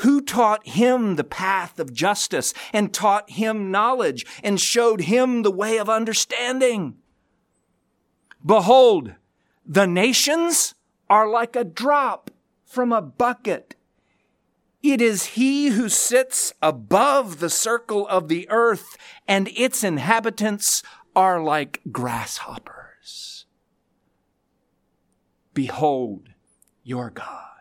Who 0.00 0.20
taught 0.20 0.66
him 0.66 1.16
the 1.16 1.24
path 1.24 1.78
of 1.78 1.92
justice 1.92 2.52
and 2.72 2.92
taught 2.92 3.30
him 3.30 3.70
knowledge 3.70 4.26
and 4.42 4.60
showed 4.60 5.02
him 5.02 5.42
the 5.42 5.50
way 5.50 5.78
of 5.78 5.88
understanding? 5.88 6.96
Behold, 8.44 9.14
the 9.64 9.86
nations 9.86 10.74
are 11.08 11.28
like 11.28 11.56
a 11.56 11.64
drop 11.64 12.30
from 12.64 12.92
a 12.92 13.00
bucket. 13.00 13.74
It 14.82 15.00
is 15.00 15.24
he 15.24 15.68
who 15.68 15.88
sits 15.88 16.52
above 16.60 17.40
the 17.40 17.50
circle 17.50 18.06
of 18.06 18.28
the 18.28 18.48
earth, 18.50 18.96
and 19.26 19.48
its 19.48 19.82
inhabitants 19.82 20.82
are 21.16 21.42
like 21.42 21.80
grasshoppers. 21.90 23.46
Behold 25.54 26.28
your 26.84 27.10
God. 27.10 27.55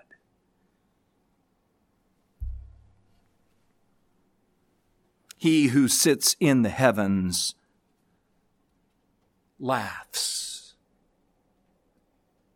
He 5.45 5.67
who 5.67 5.87
sits 5.87 6.35
in 6.39 6.63
the 6.63 6.69
heavens 6.69 7.53
laughs. 9.59 10.73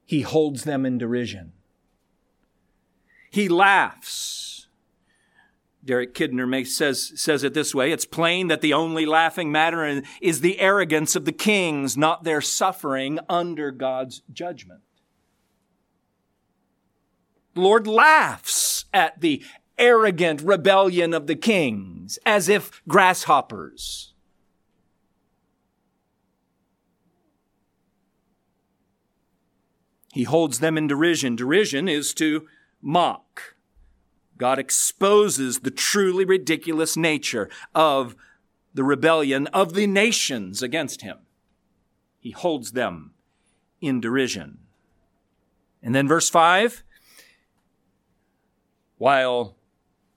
He 0.07 0.21
holds 0.21 0.63
them 0.63 0.87
in 0.87 0.97
derision. 0.97 1.53
He 3.29 3.47
laughs. 3.47 4.69
Derek 5.85 6.15
Kidner 6.15 6.65
says, 6.65 7.13
says 7.15 7.43
it 7.43 7.53
this 7.53 7.75
way 7.75 7.91
It's 7.91 8.05
plain 8.05 8.47
that 8.47 8.61
the 8.61 8.73
only 8.73 9.05
laughing 9.05 9.51
matter 9.51 10.01
is 10.19 10.41
the 10.41 10.59
arrogance 10.59 11.15
of 11.15 11.25
the 11.25 11.31
kings, 11.31 11.95
not 11.95 12.23
their 12.23 12.41
suffering 12.41 13.19
under 13.29 13.69
God's 13.69 14.23
judgment. 14.33 14.81
The 17.53 17.61
Lord 17.61 17.85
laughs 17.85 18.85
at 18.91 19.21
the 19.21 19.43
arrogant 19.77 20.41
rebellion 20.41 21.13
of 21.13 21.27
the 21.27 21.35
as 22.25 22.49
if 22.49 22.81
grasshoppers. 22.87 24.13
He 30.13 30.23
holds 30.23 30.59
them 30.59 30.77
in 30.77 30.87
derision. 30.87 31.35
Derision 31.35 31.87
is 31.87 32.13
to 32.15 32.47
mock. 32.81 33.55
God 34.37 34.57
exposes 34.57 35.59
the 35.59 35.71
truly 35.71 36.25
ridiculous 36.25 36.97
nature 36.97 37.49
of 37.75 38.15
the 38.73 38.83
rebellion 38.83 39.47
of 39.47 39.73
the 39.73 39.85
nations 39.85 40.63
against 40.63 41.01
him. 41.01 41.17
He 42.19 42.31
holds 42.31 42.71
them 42.71 43.11
in 43.81 44.01
derision. 44.01 44.59
And 45.83 45.93
then 45.93 46.07
verse 46.07 46.29
5 46.29 46.83
while 48.97 49.55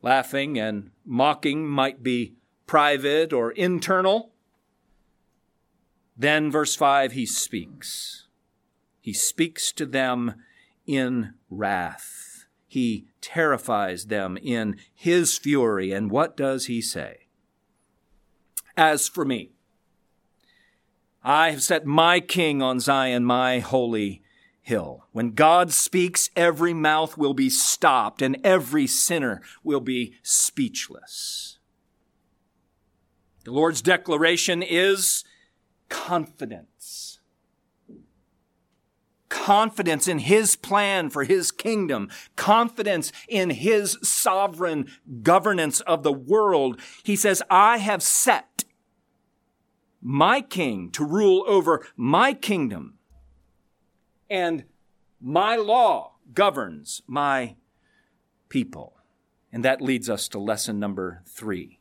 laughing 0.02 0.58
and 0.58 0.90
mocking 1.04 1.66
might 1.66 2.02
be 2.02 2.34
private 2.66 3.32
or 3.32 3.52
internal, 3.52 4.32
then 6.16 6.50
verse 6.50 6.74
5 6.74 7.12
he 7.12 7.24
speaks. 7.24 8.26
He 9.00 9.12
speaks 9.12 9.72
to 9.72 9.86
them 9.86 10.34
in 10.86 11.34
wrath. 11.50 12.46
He 12.66 13.06
terrifies 13.20 14.06
them 14.06 14.38
in 14.40 14.76
his 14.94 15.38
fury. 15.38 15.92
And 15.92 16.10
what 16.10 16.36
does 16.36 16.66
he 16.66 16.80
say? 16.80 17.26
As 18.76 19.08
for 19.08 19.24
me, 19.24 19.50
I 21.22 21.50
have 21.50 21.62
set 21.62 21.84
my 21.84 22.20
king 22.20 22.62
on 22.62 22.80
Zion, 22.80 23.24
my 23.24 23.60
holy 23.60 24.21
hill. 24.62 25.06
When 25.10 25.32
God 25.32 25.72
speaks, 25.72 26.30
every 26.36 26.72
mouth 26.72 27.18
will 27.18 27.34
be 27.34 27.50
stopped 27.50 28.22
and 28.22 28.38
every 28.44 28.86
sinner 28.86 29.42
will 29.62 29.80
be 29.80 30.14
speechless. 30.22 31.58
The 33.44 33.50
Lord's 33.50 33.82
declaration 33.82 34.62
is 34.62 35.24
confidence. 35.88 37.18
Confidence 39.28 40.06
in 40.06 40.20
His 40.20 40.54
plan 40.54 41.10
for 41.10 41.24
His 41.24 41.50
kingdom. 41.50 42.08
Confidence 42.36 43.10
in 43.28 43.50
His 43.50 43.98
sovereign 44.02 44.88
governance 45.22 45.80
of 45.80 46.04
the 46.04 46.12
world. 46.12 46.80
He 47.02 47.16
says, 47.16 47.42
I 47.50 47.78
have 47.78 48.02
set 48.02 48.64
my 50.00 50.40
king 50.40 50.90
to 50.92 51.04
rule 51.04 51.44
over 51.48 51.84
my 51.96 52.32
kingdom 52.32 52.98
and 54.32 54.64
my 55.20 55.56
law 55.56 56.14
governs 56.32 57.02
my 57.06 57.54
people. 58.48 58.96
And 59.52 59.62
that 59.62 59.82
leads 59.82 60.08
us 60.08 60.26
to 60.28 60.38
lesson 60.38 60.80
number 60.80 61.22
three. 61.28 61.80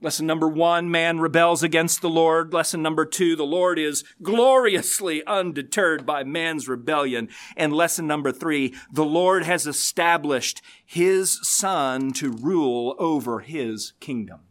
Lesson 0.00 0.24
number 0.24 0.48
one, 0.48 0.88
man 0.88 1.18
rebels 1.18 1.64
against 1.64 2.00
the 2.00 2.08
Lord. 2.08 2.52
Lesson 2.52 2.80
number 2.80 3.04
two, 3.04 3.34
the 3.34 3.44
Lord 3.44 3.76
is 3.76 4.04
gloriously 4.22 5.24
undeterred 5.26 6.06
by 6.06 6.22
man's 6.22 6.68
rebellion. 6.68 7.28
And 7.56 7.72
lesson 7.72 8.06
number 8.06 8.30
three, 8.30 8.72
the 8.92 9.04
Lord 9.04 9.42
has 9.42 9.66
established 9.66 10.62
his 10.84 11.40
son 11.42 12.12
to 12.14 12.30
rule 12.30 12.94
over 13.00 13.40
his 13.40 13.94
kingdom. 13.98 14.42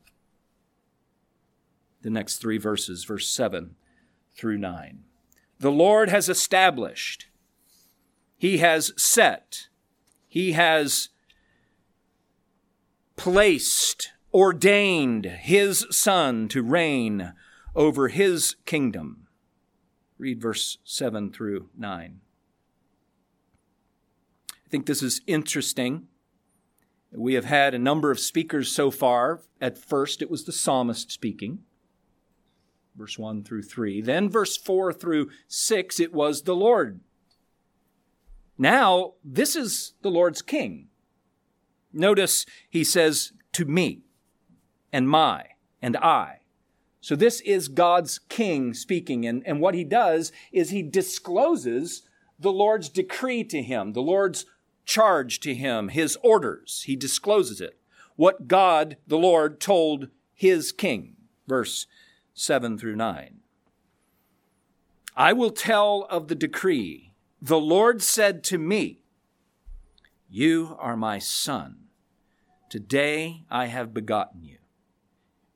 The 2.02 2.10
next 2.10 2.38
three 2.38 2.58
verses, 2.58 3.06
verse 3.06 3.30
seven 3.30 3.76
through 4.36 4.58
nine 4.58 5.06
the 5.62 5.71
Lord 5.71 6.10
has 6.10 6.28
established, 6.28 7.28
He 8.36 8.58
has 8.58 8.91
set, 8.97 9.67
He 10.28 10.54
has 10.54 11.10
placed, 13.15 14.12
ordained 14.34 15.26
His 15.26 15.86
Son 15.91 16.47
to 16.47 16.63
reign 16.63 17.34
over 17.76 18.08
His 18.08 18.56
kingdom. 18.65 19.28
Read 20.17 20.41
verse 20.41 20.80
7 20.84 21.32
through 21.32 21.69
9. 21.78 22.21
I 24.50 24.69
think 24.69 24.88
this 24.88 25.04
is 25.04 25.21
interesting. 25.28 26.08
We 27.12 27.36
have 27.36 27.45
had 27.45 27.76
a 27.76 27.80
number 27.80 28.10
of 28.10 28.19
speakers 28.19 28.71
so 28.71 28.89
far. 28.89 29.41
At 29.60 29.78
first, 29.78 30.24
it 30.24 30.32
was 30.32 30.45
the 30.45 30.54
psalmist 30.54 31.12
speaking 31.12 31.60
verse 32.95 33.17
1 33.17 33.43
through 33.43 33.63
3. 33.63 34.01
Then, 34.01 34.30
verse 34.30 34.58
4 34.58 34.93
through 34.93 35.30
6, 35.47 35.99
it 35.99 36.13
was 36.13 36.43
the 36.43 36.56
Lord. 36.56 37.01
Now, 38.58 39.13
this 39.23 39.56
is 39.56 39.93
the 40.01 40.12
Lord's 40.12 40.41
king. 40.41 40.88
Notice 41.93 42.45
he 42.69 42.84
says, 42.84 43.34
to 43.54 43.65
me, 43.65 44.01
and 44.93 45.10
my, 45.10 45.45
and 45.82 45.97
I. 45.97 46.39
So 47.01 47.15
this 47.15 47.41
is 47.41 47.67
God's 47.67 48.19
king 48.19 48.73
speaking. 48.73 49.25
And, 49.25 49.41
and 49.45 49.60
what 49.60 49.73
he 49.73 49.84
does 49.84 50.32
is 50.51 50.69
he 50.69 50.84
discloses 50.84 52.04
the 52.39 52.51
Lord's 52.51 52.89
decree 52.89 53.43
to 53.45 53.62
him, 53.62 53.93
the 53.93 54.01
Lord's 54.01 54.45
charge 54.86 55.39
to 55.41 55.54
him, 55.54 55.89
his 55.89 56.17
orders. 56.23 56.84
He 56.86 56.95
discloses 56.95 57.62
it. 57.62 57.80
What 58.15 58.47
God, 58.47 58.97
the 59.08 59.17
Lord, 59.17 59.60
told 59.60 60.10
his 60.34 60.71
king. 60.71 61.15
Verse 61.47 61.88
7 62.41 62.75
through 62.80 62.95
9. 62.95 63.36
I 65.15 65.32
will 65.32 65.51
tell 65.51 66.08
of 66.10 66.27
the 66.27 66.34
decree. 66.34 67.13
The 67.39 67.60
Lord 67.60 68.01
said 68.01 68.43
to 68.45 68.58
me, 68.58 69.04
You 70.27 70.75
are 70.80 70.97
my 70.97 71.19
son. 71.19 71.89
Today 72.67 73.43
I 73.51 73.67
have 73.67 73.93
begotten 73.93 74.43
you. 74.43 74.58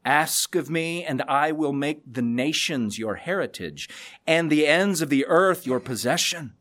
Ask 0.05 0.53
of 0.53 0.69
me, 0.69 1.03
and 1.03 1.23
I 1.23 1.51
will 1.51 1.73
make 1.73 2.01
the 2.05 2.21
nations 2.21 2.99
your 2.99 3.15
heritage, 3.15 3.89
and 4.27 4.51
the 4.51 4.67
ends 4.67 5.01
of 5.01 5.09
the 5.09 5.25
earth 5.25 5.65
your 5.65 5.79
possession. 5.79 6.53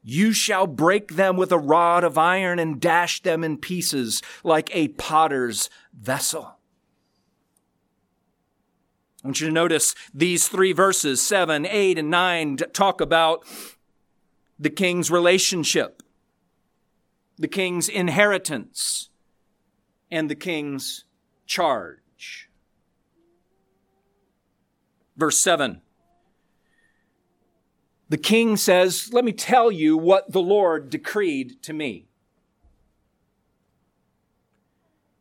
You 0.00 0.32
shall 0.32 0.68
break 0.68 1.16
them 1.16 1.36
with 1.36 1.50
a 1.50 1.58
rod 1.58 2.04
of 2.04 2.16
iron 2.16 2.60
and 2.60 2.80
dash 2.80 3.20
them 3.22 3.42
in 3.42 3.58
pieces 3.58 4.22
like 4.44 4.70
a 4.72 4.88
potter's 4.88 5.70
vessel. 5.92 6.58
I 9.24 9.28
want 9.28 9.40
you 9.40 9.46
to 9.46 9.52
notice 9.54 9.94
these 10.12 10.48
three 10.48 10.72
verses, 10.72 11.22
7, 11.22 11.64
8, 11.64 11.98
and 11.98 12.10
9, 12.10 12.58
talk 12.74 13.00
about 13.00 13.46
the 14.58 14.68
king's 14.68 15.10
relationship, 15.10 16.02
the 17.38 17.48
king's 17.48 17.88
inheritance, 17.88 19.08
and 20.10 20.28
the 20.28 20.34
king's 20.34 21.04
charge. 21.46 22.50
Verse 25.16 25.38
7. 25.38 25.80
The 28.10 28.18
king 28.18 28.58
says, 28.58 29.08
Let 29.10 29.24
me 29.24 29.32
tell 29.32 29.72
you 29.72 29.96
what 29.96 30.32
the 30.32 30.42
Lord 30.42 30.90
decreed 30.90 31.62
to 31.62 31.72
me. 31.72 32.08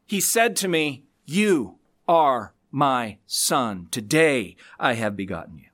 He 0.05 0.19
said 0.19 0.57
to 0.57 0.67
me, 0.67 1.05
You 1.25 1.79
are 2.05 2.53
my 2.73 3.19
son. 3.27 3.88
Today 3.91 4.57
I 4.79 4.95
have 4.95 5.15
begotten 5.15 5.59
you. 5.59 5.69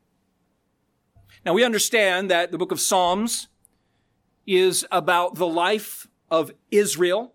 Now 1.46 1.54
we 1.54 1.64
understand 1.64 2.30
that 2.30 2.52
the 2.52 2.58
book 2.58 2.74
of 2.74 2.82
Psalms 2.82 3.48
is 4.46 4.86
about 4.92 5.36
the 5.36 5.48
life 5.48 6.08
of 6.30 6.52
Israel, 6.70 7.34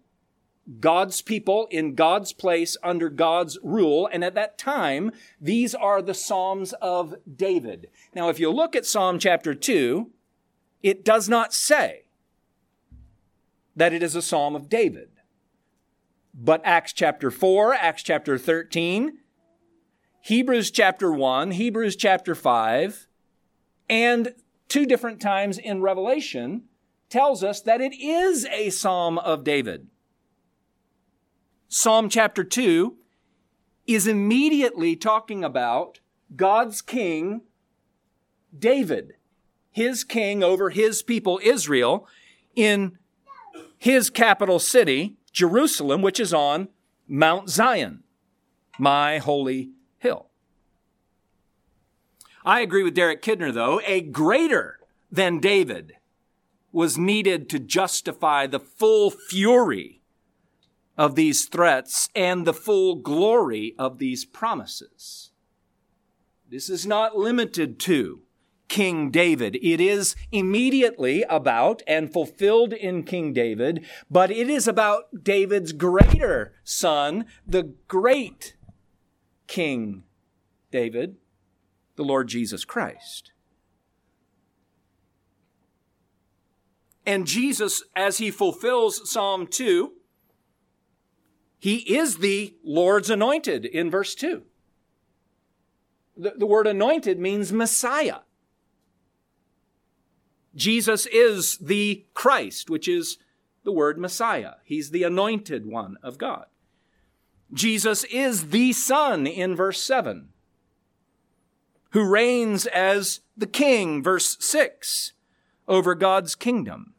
God's 0.80 1.22
people 1.22 1.66
in 1.70 1.94
God's 1.94 2.34
place 2.34 2.76
under 2.82 3.08
God's 3.08 3.58
rule. 3.62 4.06
And 4.12 4.22
at 4.22 4.34
that 4.34 4.58
time, 4.58 5.12
these 5.40 5.74
are 5.74 6.02
the 6.02 6.14
Psalms 6.14 6.74
of 6.74 7.14
David. 7.36 7.88
Now, 8.14 8.28
if 8.28 8.38
you 8.38 8.50
look 8.50 8.76
at 8.76 8.84
Psalm 8.84 9.18
chapter 9.18 9.54
2, 9.54 10.10
it 10.82 11.04
does 11.04 11.26
not 11.28 11.54
say 11.54 12.04
that 13.74 13.94
it 13.94 14.02
is 14.02 14.14
a 14.14 14.22
Psalm 14.22 14.54
of 14.54 14.68
David. 14.68 15.08
But 16.34 16.60
Acts 16.64 16.92
chapter 16.92 17.30
4, 17.30 17.74
Acts 17.74 18.02
chapter 18.02 18.36
13, 18.36 19.20
Hebrews 20.26 20.70
chapter 20.70 21.12
1, 21.12 21.50
Hebrews 21.50 21.96
chapter 21.96 22.34
5, 22.34 23.08
and 23.90 24.34
two 24.68 24.86
different 24.86 25.20
times 25.20 25.58
in 25.58 25.82
Revelation 25.82 26.62
tells 27.10 27.44
us 27.44 27.60
that 27.60 27.82
it 27.82 27.92
is 27.94 28.46
a 28.46 28.70
psalm 28.70 29.18
of 29.18 29.44
David. 29.44 29.88
Psalm 31.68 32.08
chapter 32.08 32.42
2 32.42 32.96
is 33.86 34.06
immediately 34.06 34.96
talking 34.96 35.44
about 35.44 36.00
God's 36.34 36.80
king, 36.80 37.42
David, 38.58 39.16
his 39.70 40.04
king 40.04 40.42
over 40.42 40.70
his 40.70 41.02
people, 41.02 41.38
Israel, 41.42 42.08
in 42.56 42.96
his 43.76 44.08
capital 44.08 44.58
city, 44.58 45.18
Jerusalem, 45.32 46.00
which 46.00 46.18
is 46.18 46.32
on 46.32 46.68
Mount 47.06 47.50
Zion, 47.50 48.04
my 48.78 49.18
holy 49.18 49.73
hill. 50.04 50.28
I 52.44 52.60
agree 52.60 52.84
with 52.84 52.94
Derek 52.94 53.22
Kidner, 53.22 53.52
though. 53.52 53.80
A 53.86 54.02
greater 54.02 54.78
than 55.10 55.40
David 55.40 55.94
was 56.70 56.98
needed 56.98 57.48
to 57.48 57.58
justify 57.58 58.46
the 58.46 58.60
full 58.60 59.10
fury 59.10 60.02
of 60.96 61.14
these 61.14 61.46
threats 61.46 62.08
and 62.14 62.46
the 62.46 62.54
full 62.54 62.96
glory 62.96 63.74
of 63.78 63.98
these 63.98 64.24
promises. 64.24 65.30
This 66.50 66.68
is 66.68 66.86
not 66.86 67.16
limited 67.16 67.80
to 67.80 68.20
King 68.68 69.10
David. 69.10 69.56
It 69.62 69.80
is 69.80 70.14
immediately 70.30 71.24
about 71.30 71.82
and 71.86 72.12
fulfilled 72.12 72.72
in 72.72 73.04
King 73.04 73.32
David, 73.32 73.84
but 74.10 74.30
it 74.30 74.50
is 74.50 74.68
about 74.68 75.24
David's 75.24 75.72
greater 75.72 76.54
son, 76.64 77.26
the 77.46 77.74
great 77.88 78.56
King 79.46 80.04
David, 80.70 81.16
the 81.96 82.04
Lord 82.04 82.28
Jesus 82.28 82.64
Christ. 82.64 83.32
And 87.06 87.26
Jesus, 87.26 87.82
as 87.94 88.18
he 88.18 88.30
fulfills 88.30 89.10
Psalm 89.10 89.46
2, 89.46 89.92
he 91.58 91.76
is 91.96 92.18
the 92.18 92.56
Lord's 92.64 93.10
anointed 93.10 93.64
in 93.64 93.90
verse 93.90 94.14
2. 94.14 94.42
The, 96.16 96.34
the 96.36 96.46
word 96.46 96.66
anointed 96.66 97.18
means 97.18 97.52
Messiah. 97.52 98.20
Jesus 100.54 101.06
is 101.06 101.58
the 101.58 102.06
Christ, 102.14 102.70
which 102.70 102.86
is 102.86 103.18
the 103.64 103.72
word 103.72 103.98
Messiah. 103.98 104.54
He's 104.64 104.90
the 104.90 105.02
anointed 105.02 105.66
one 105.66 105.96
of 106.02 106.18
God. 106.18 106.46
Jesus 107.52 108.04
is 108.04 108.50
the 108.50 108.72
Son 108.72 109.26
in 109.26 109.54
verse 109.54 109.82
7, 109.82 110.30
who 111.90 112.04
reigns 112.04 112.66
as 112.66 113.20
the 113.36 113.46
King, 113.46 114.02
verse 114.02 114.36
6, 114.40 115.12
over 115.68 115.94
God's 115.94 116.34
kingdom. 116.34 116.94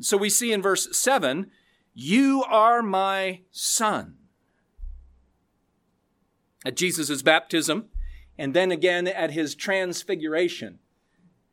So 0.00 0.16
we 0.16 0.30
see 0.30 0.52
in 0.52 0.62
verse 0.62 0.96
7, 0.96 1.50
You 1.92 2.44
are 2.48 2.82
my 2.82 3.40
Son. 3.50 4.16
At 6.64 6.76
Jesus' 6.76 7.22
baptism, 7.22 7.86
and 8.38 8.54
then 8.54 8.70
again 8.70 9.06
at 9.06 9.32
his 9.32 9.54
transfiguration. 9.54 10.78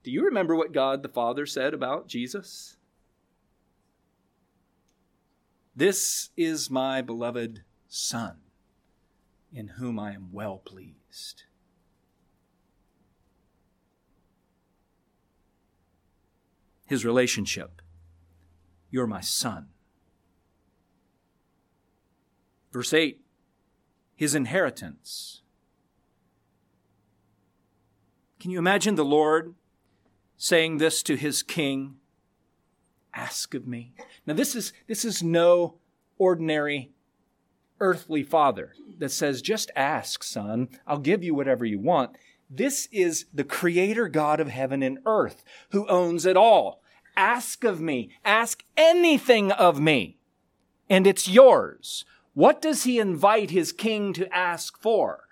Do 0.04 0.12
you 0.12 0.24
remember 0.24 0.56
what 0.56 0.72
God 0.72 1.04
the 1.04 1.10
Father 1.10 1.46
said 1.46 1.74
about 1.74 2.08
Jesus? 2.08 2.77
This 5.78 6.32
is 6.36 6.72
my 6.72 7.04
beloved 7.04 7.62
Son, 7.88 8.38
in 9.54 9.68
whom 9.68 10.00
I 10.00 10.12
am 10.12 10.30
well 10.32 10.58
pleased. 10.58 11.44
His 16.88 17.06
relationship. 17.06 17.84
You're 18.90 19.06
my 19.06 19.22
son. 19.22 19.68
Verse 22.74 22.92
8, 22.92 23.22
his 24.16 24.34
inheritance. 24.34 25.44
Can 28.40 28.50
you 28.50 28.58
imagine 28.58 28.96
the 28.96 29.06
Lord 29.06 29.54
saying 30.38 30.80
this 30.80 31.04
to 31.04 31.16
his 31.16 31.44
king? 31.44 31.98
Ask 33.18 33.54
of 33.54 33.68
me. 33.68 33.94
Now, 34.26 34.34
this 34.34 34.56
is, 34.56 34.74
this 34.88 35.04
is 35.04 35.24
no 35.24 35.76
ordinary 36.18 36.92
earthly 37.80 38.24
father 38.24 38.74
that 39.00 39.10
says, 39.10 39.42
just 39.42 39.72
ask, 39.76 40.24
son, 40.24 40.70
I'll 40.86 41.00
give 41.00 41.24
you 41.24 41.34
whatever 41.34 41.66
you 41.66 41.80
want. 41.80 42.16
This 42.50 42.88
is 42.92 43.26
the 43.34 43.44
creator 43.44 44.08
God 44.08 44.40
of 44.40 44.48
heaven 44.48 44.82
and 44.84 45.00
earth 45.06 45.44
who 45.72 45.88
owns 45.88 46.26
it 46.26 46.38
all. 46.38 46.82
Ask 47.16 47.64
of 47.64 47.82
me. 47.82 48.12
Ask 48.24 48.64
anything 48.78 49.52
of 49.52 49.80
me, 49.80 50.18
and 50.90 51.08
it's 51.08 51.28
yours. 51.28 52.06
What 52.34 52.62
does 52.62 52.84
he 52.84 53.00
invite 53.00 53.50
his 53.50 53.72
king 53.72 54.14
to 54.14 54.34
ask 54.34 54.80
for? 54.80 55.24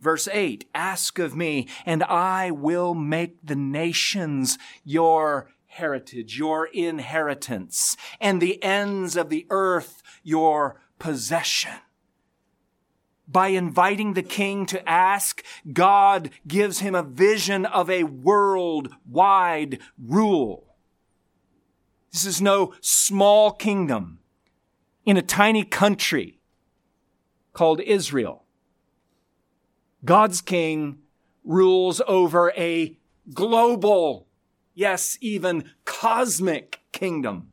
Verse 0.00 0.28
8, 0.30 0.68
ask 0.74 1.18
of 1.18 1.34
me, 1.34 1.68
and 1.86 2.02
I 2.02 2.50
will 2.50 2.92
make 2.92 3.36
the 3.42 3.56
nations 3.56 4.58
your 4.84 5.48
heritage, 5.72 6.38
your 6.38 6.66
inheritance, 6.66 7.96
and 8.20 8.40
the 8.42 8.62
ends 8.62 9.16
of 9.16 9.30
the 9.30 9.46
earth 9.48 10.02
your 10.22 10.80
possession. 10.98 11.72
By 13.26 13.48
inviting 13.48 14.12
the 14.12 14.22
king 14.22 14.66
to 14.66 14.86
ask, 14.86 15.42
God 15.72 16.28
gives 16.46 16.80
him 16.80 16.94
a 16.94 17.02
vision 17.02 17.64
of 17.64 17.88
a 17.88 18.04
worldwide 18.04 19.78
rule. 19.98 20.76
This 22.12 22.26
is 22.26 22.42
no 22.42 22.74
small 22.82 23.52
kingdom 23.52 24.18
in 25.06 25.16
a 25.16 25.22
tiny 25.22 25.64
country 25.64 26.38
called 27.54 27.80
Israel. 27.80 28.44
God's 30.04 30.42
king 30.42 30.98
rules 31.44 32.02
over 32.06 32.52
a 32.58 32.98
global 33.32 34.28
yes, 34.74 35.18
even 35.20 35.70
cosmic 35.84 36.80
kingdom. 36.92 37.52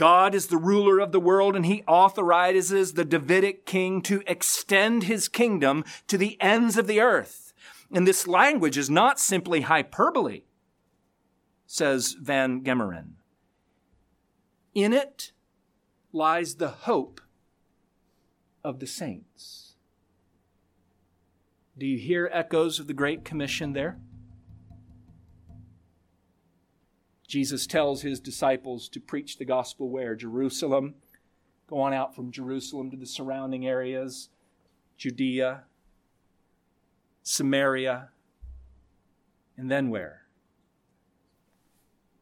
God 0.00 0.34
is 0.34 0.46
the 0.46 0.56
ruler 0.56 0.98
of 0.98 1.12
the 1.12 1.20
world 1.20 1.54
and 1.54 1.66
he 1.66 1.84
authorizes 1.86 2.94
the 2.94 3.04
Davidic 3.04 3.66
king 3.66 4.00
to 4.02 4.22
extend 4.26 5.02
his 5.02 5.28
kingdom 5.28 5.84
to 6.06 6.16
the 6.16 6.40
ends 6.40 6.78
of 6.78 6.86
the 6.86 7.00
earth. 7.00 7.52
And 7.92 8.06
this 8.06 8.26
language 8.26 8.78
is 8.78 8.88
not 8.88 9.20
simply 9.20 9.60
hyperbole, 9.60 10.44
says 11.66 12.16
Van 12.18 12.62
Gemeren. 12.62 13.16
In 14.74 14.94
it 14.94 15.32
lies 16.12 16.54
the 16.54 16.68
hope 16.68 17.20
of 18.64 18.78
the 18.78 18.86
saints. 18.86 19.59
Do 21.80 21.86
you 21.86 21.96
hear 21.96 22.28
echoes 22.30 22.78
of 22.78 22.88
the 22.88 22.92
Great 22.92 23.24
Commission 23.24 23.72
there? 23.72 23.96
Jesus 27.26 27.66
tells 27.66 28.02
his 28.02 28.20
disciples 28.20 28.86
to 28.90 29.00
preach 29.00 29.38
the 29.38 29.46
gospel 29.46 29.88
where? 29.88 30.14
Jerusalem. 30.14 30.96
Go 31.66 31.80
on 31.80 31.94
out 31.94 32.14
from 32.14 32.32
Jerusalem 32.32 32.90
to 32.90 32.98
the 32.98 33.06
surrounding 33.06 33.66
areas 33.66 34.28
Judea, 34.98 35.62
Samaria, 37.22 38.10
and 39.56 39.70
then 39.70 39.88
where? 39.88 40.26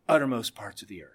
Uttermost 0.08 0.54
parts 0.54 0.82
of 0.82 0.88
the 0.88 1.02
earth. 1.02 1.10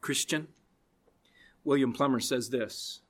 Christian, 0.00 0.46
William 1.64 1.92
Plumer 1.92 2.20
says 2.20 2.50
this 2.50 3.00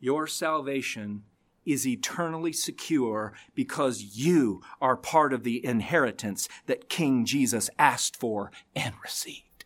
Your 0.00 0.26
salvation 0.26 1.24
is 1.64 1.86
eternally 1.86 2.52
secure 2.52 3.32
because 3.54 4.16
you 4.16 4.62
are 4.80 4.96
part 4.96 5.32
of 5.32 5.44
the 5.44 5.64
inheritance 5.64 6.48
that 6.66 6.88
King 6.88 7.24
Jesus 7.24 7.70
asked 7.78 8.16
for 8.16 8.50
and 8.74 8.94
received. 9.02 9.64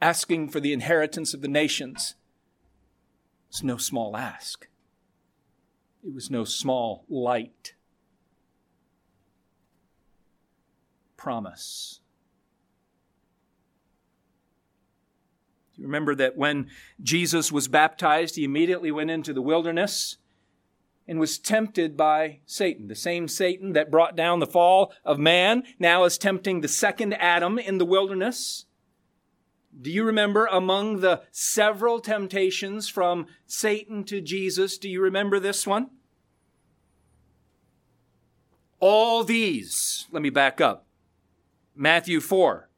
Asking 0.00 0.48
for 0.48 0.60
the 0.60 0.72
inheritance 0.72 1.34
of 1.34 1.40
the 1.40 1.48
nations 1.48 2.14
was 3.58 3.64
no 3.64 3.76
small 3.76 4.16
ask. 4.16 4.68
It 6.04 6.14
was 6.14 6.30
no 6.30 6.44
small, 6.44 7.04
light 7.08 7.74
promise. 11.16 11.98
You 15.74 15.86
remember 15.86 16.14
that 16.14 16.36
when 16.36 16.68
Jesus 17.02 17.50
was 17.50 17.66
baptized, 17.66 18.36
he 18.36 18.44
immediately 18.44 18.92
went 18.92 19.10
into 19.10 19.32
the 19.32 19.42
wilderness 19.42 20.18
and 21.08 21.18
was 21.18 21.38
tempted 21.38 21.96
by 21.96 22.38
Satan. 22.46 22.86
The 22.86 22.94
same 22.94 23.26
Satan 23.26 23.72
that 23.72 23.90
brought 23.90 24.14
down 24.14 24.38
the 24.38 24.46
fall 24.46 24.92
of 25.04 25.18
man 25.18 25.64
now 25.80 26.04
is 26.04 26.16
tempting 26.16 26.60
the 26.60 26.68
second 26.68 27.14
Adam 27.14 27.58
in 27.58 27.78
the 27.78 27.84
wilderness. 27.84 28.66
Do 29.80 29.92
you 29.92 30.04
remember 30.04 30.46
among 30.46 31.00
the 31.00 31.22
several 31.30 32.00
temptations 32.00 32.88
from 32.88 33.26
Satan 33.46 34.02
to 34.04 34.20
Jesus? 34.20 34.76
Do 34.76 34.88
you 34.88 35.00
remember 35.00 35.38
this 35.38 35.66
one? 35.66 35.90
All 38.80 39.22
these, 39.24 40.06
let 40.10 40.22
me 40.22 40.30
back 40.30 40.60
up. 40.60 40.86
Matthew 41.76 42.20
4. 42.20 42.68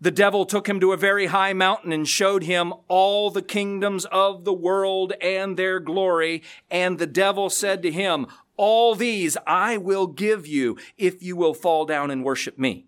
The 0.00 0.10
devil 0.10 0.46
took 0.46 0.68
him 0.68 0.80
to 0.80 0.92
a 0.92 0.96
very 0.96 1.26
high 1.26 1.52
mountain 1.52 1.92
and 1.92 2.08
showed 2.08 2.44
him 2.44 2.72
all 2.88 3.30
the 3.30 3.42
kingdoms 3.42 4.06
of 4.06 4.44
the 4.44 4.52
world 4.52 5.12
and 5.20 5.56
their 5.56 5.78
glory. 5.78 6.42
And 6.70 6.98
the 6.98 7.06
devil 7.06 7.50
said 7.50 7.82
to 7.82 7.92
him, 7.92 8.26
All 8.56 8.94
these 8.94 9.36
I 9.46 9.76
will 9.76 10.06
give 10.06 10.46
you 10.46 10.78
if 10.96 11.22
you 11.22 11.36
will 11.36 11.54
fall 11.54 11.84
down 11.84 12.10
and 12.10 12.24
worship 12.24 12.58
me. 12.58 12.86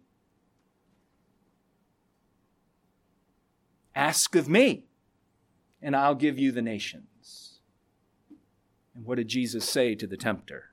Ask 3.95 4.35
of 4.35 4.49
me, 4.49 4.85
and 5.81 5.95
I'll 5.95 6.15
give 6.15 6.39
you 6.39 6.53
the 6.53 6.63
nations. 6.63 7.61
And 8.95 9.05
what 9.05 9.17
did 9.17 9.29
Jesus 9.29 9.69
say 9.69 9.95
to 9.95 10.07
the 10.07 10.17
tempter? 10.17 10.71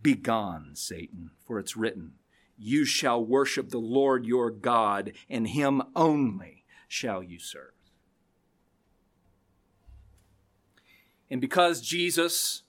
Begone, 0.00 0.74
Satan, 0.74 1.30
for 1.46 1.58
it's 1.58 1.76
written, 1.76 2.12
You 2.56 2.84
shall 2.84 3.22
worship 3.22 3.70
the 3.70 3.78
Lord 3.78 4.24
your 4.24 4.50
God, 4.50 5.12
and 5.28 5.48
him 5.48 5.82
only 5.94 6.64
shall 6.86 7.22
you 7.22 7.38
serve. 7.38 7.72
And 11.30 11.40
because 11.40 11.80
Jesus 11.80 12.62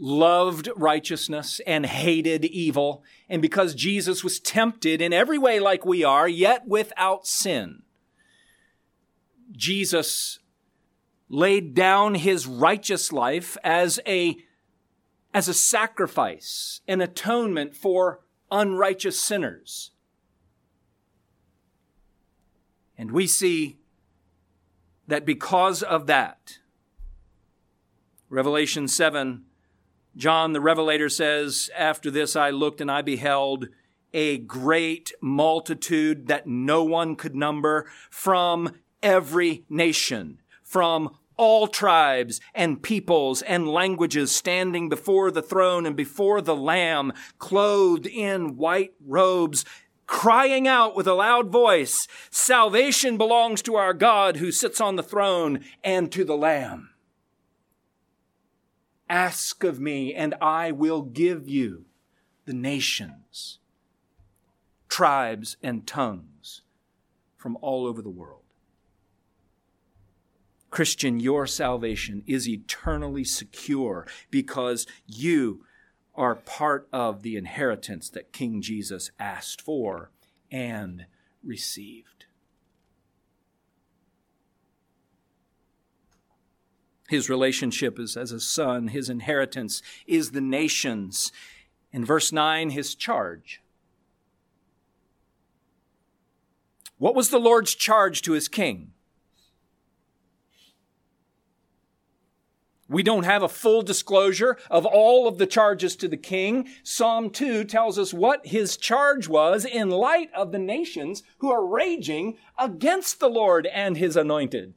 loved 0.00 0.68
righteousness 0.76 1.60
and 1.66 1.84
hated 1.84 2.44
evil, 2.46 3.04
and 3.28 3.42
because 3.42 3.74
Jesus 3.74 4.24
was 4.24 4.40
tempted 4.40 5.02
in 5.02 5.12
every 5.12 5.38
way 5.38 5.60
like 5.60 5.84
we 5.84 6.02
are, 6.02 6.26
yet 6.26 6.66
without 6.66 7.26
sin, 7.26 7.82
Jesus 9.52 10.38
laid 11.28 11.74
down 11.74 12.14
his 12.16 12.46
righteous 12.46 13.12
life 13.12 13.56
as 13.62 14.00
a, 14.06 14.36
as 15.34 15.48
a 15.48 15.54
sacrifice, 15.54 16.80
an 16.88 17.00
atonement 17.00 17.76
for 17.76 18.20
unrighteous 18.50 19.20
sinners. 19.20 19.92
And 22.96 23.12
we 23.12 23.26
see 23.26 23.78
that 25.06 25.24
because 25.24 25.82
of 25.82 26.06
that, 26.06 26.58
Revelation 28.28 28.88
7, 28.88 29.44
John 30.16 30.52
the 30.52 30.60
Revelator 30.60 31.08
says, 31.08 31.70
After 31.76 32.10
this 32.10 32.34
I 32.36 32.50
looked 32.50 32.80
and 32.80 32.90
I 32.90 33.02
beheld 33.02 33.68
a 34.12 34.38
great 34.38 35.12
multitude 35.20 36.26
that 36.26 36.46
no 36.46 36.82
one 36.82 37.14
could 37.14 37.36
number 37.36 37.86
from 38.10 38.74
every 39.02 39.64
nation, 39.68 40.40
from 40.62 41.16
all 41.36 41.66
tribes 41.66 42.40
and 42.54 42.82
peoples 42.82 43.40
and 43.42 43.66
languages 43.66 44.30
standing 44.30 44.88
before 44.88 45.30
the 45.30 45.42
throne 45.42 45.86
and 45.86 45.96
before 45.96 46.42
the 46.42 46.56
Lamb, 46.56 47.12
clothed 47.38 48.06
in 48.06 48.56
white 48.56 48.92
robes, 49.06 49.64
crying 50.06 50.68
out 50.68 50.94
with 50.94 51.06
a 51.06 51.14
loud 51.14 51.50
voice, 51.50 52.06
Salvation 52.30 53.16
belongs 53.16 53.62
to 53.62 53.76
our 53.76 53.94
God 53.94 54.36
who 54.36 54.52
sits 54.52 54.80
on 54.80 54.96
the 54.96 55.02
throne 55.02 55.60
and 55.82 56.12
to 56.12 56.24
the 56.24 56.36
Lamb. 56.36 56.89
Ask 59.10 59.64
of 59.64 59.80
me, 59.80 60.14
and 60.14 60.36
I 60.40 60.70
will 60.70 61.02
give 61.02 61.48
you 61.48 61.86
the 62.44 62.52
nations, 62.52 63.58
tribes, 64.88 65.56
and 65.64 65.84
tongues 65.84 66.62
from 67.36 67.58
all 67.60 67.86
over 67.86 68.00
the 68.00 68.08
world. 68.08 68.44
Christian, 70.70 71.18
your 71.18 71.48
salvation 71.48 72.22
is 72.28 72.48
eternally 72.48 73.24
secure 73.24 74.06
because 74.30 74.86
you 75.06 75.64
are 76.14 76.36
part 76.36 76.88
of 76.92 77.22
the 77.22 77.36
inheritance 77.36 78.08
that 78.10 78.32
King 78.32 78.62
Jesus 78.62 79.10
asked 79.18 79.60
for 79.60 80.12
and 80.52 81.06
received. 81.42 82.19
His 87.10 87.28
relationship 87.28 87.98
is 87.98 88.16
as 88.16 88.30
a 88.30 88.38
son, 88.38 88.86
his 88.86 89.10
inheritance 89.10 89.82
is 90.06 90.30
the 90.30 90.40
nations. 90.40 91.32
In 91.92 92.04
verse 92.04 92.30
9, 92.30 92.70
his 92.70 92.94
charge. 92.94 93.60
What 96.98 97.16
was 97.16 97.30
the 97.30 97.40
Lord's 97.40 97.74
charge 97.74 98.22
to 98.22 98.32
his 98.34 98.46
king? 98.46 98.92
We 102.88 103.02
don't 103.02 103.24
have 103.24 103.42
a 103.42 103.48
full 103.48 103.82
disclosure 103.82 104.56
of 104.70 104.86
all 104.86 105.26
of 105.26 105.38
the 105.38 105.48
charges 105.48 105.96
to 105.96 106.06
the 106.06 106.16
king. 106.16 106.68
Psalm 106.84 107.30
2 107.30 107.64
tells 107.64 107.98
us 107.98 108.14
what 108.14 108.46
his 108.46 108.76
charge 108.76 109.26
was 109.26 109.64
in 109.64 109.90
light 109.90 110.30
of 110.32 110.52
the 110.52 110.60
nations 110.60 111.24
who 111.38 111.50
are 111.50 111.66
raging 111.66 112.38
against 112.56 113.18
the 113.18 113.28
Lord 113.28 113.66
and 113.66 113.96
his 113.96 114.16
anointed. 114.16 114.74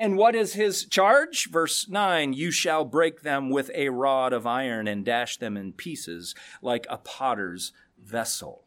And 0.00 0.16
what 0.16 0.34
is 0.34 0.54
his 0.54 0.86
charge? 0.86 1.50
Verse 1.50 1.86
9, 1.86 2.32
you 2.32 2.50
shall 2.50 2.86
break 2.86 3.20
them 3.20 3.50
with 3.50 3.70
a 3.74 3.90
rod 3.90 4.32
of 4.32 4.46
iron 4.46 4.88
and 4.88 5.04
dash 5.04 5.36
them 5.36 5.58
in 5.58 5.74
pieces 5.74 6.34
like 6.62 6.86
a 6.88 6.96
potter's 6.96 7.72
vessel. 8.02 8.64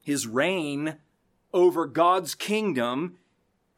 His 0.00 0.26
reign 0.26 0.96
over 1.54 1.86
God's 1.86 2.34
kingdom 2.34 3.18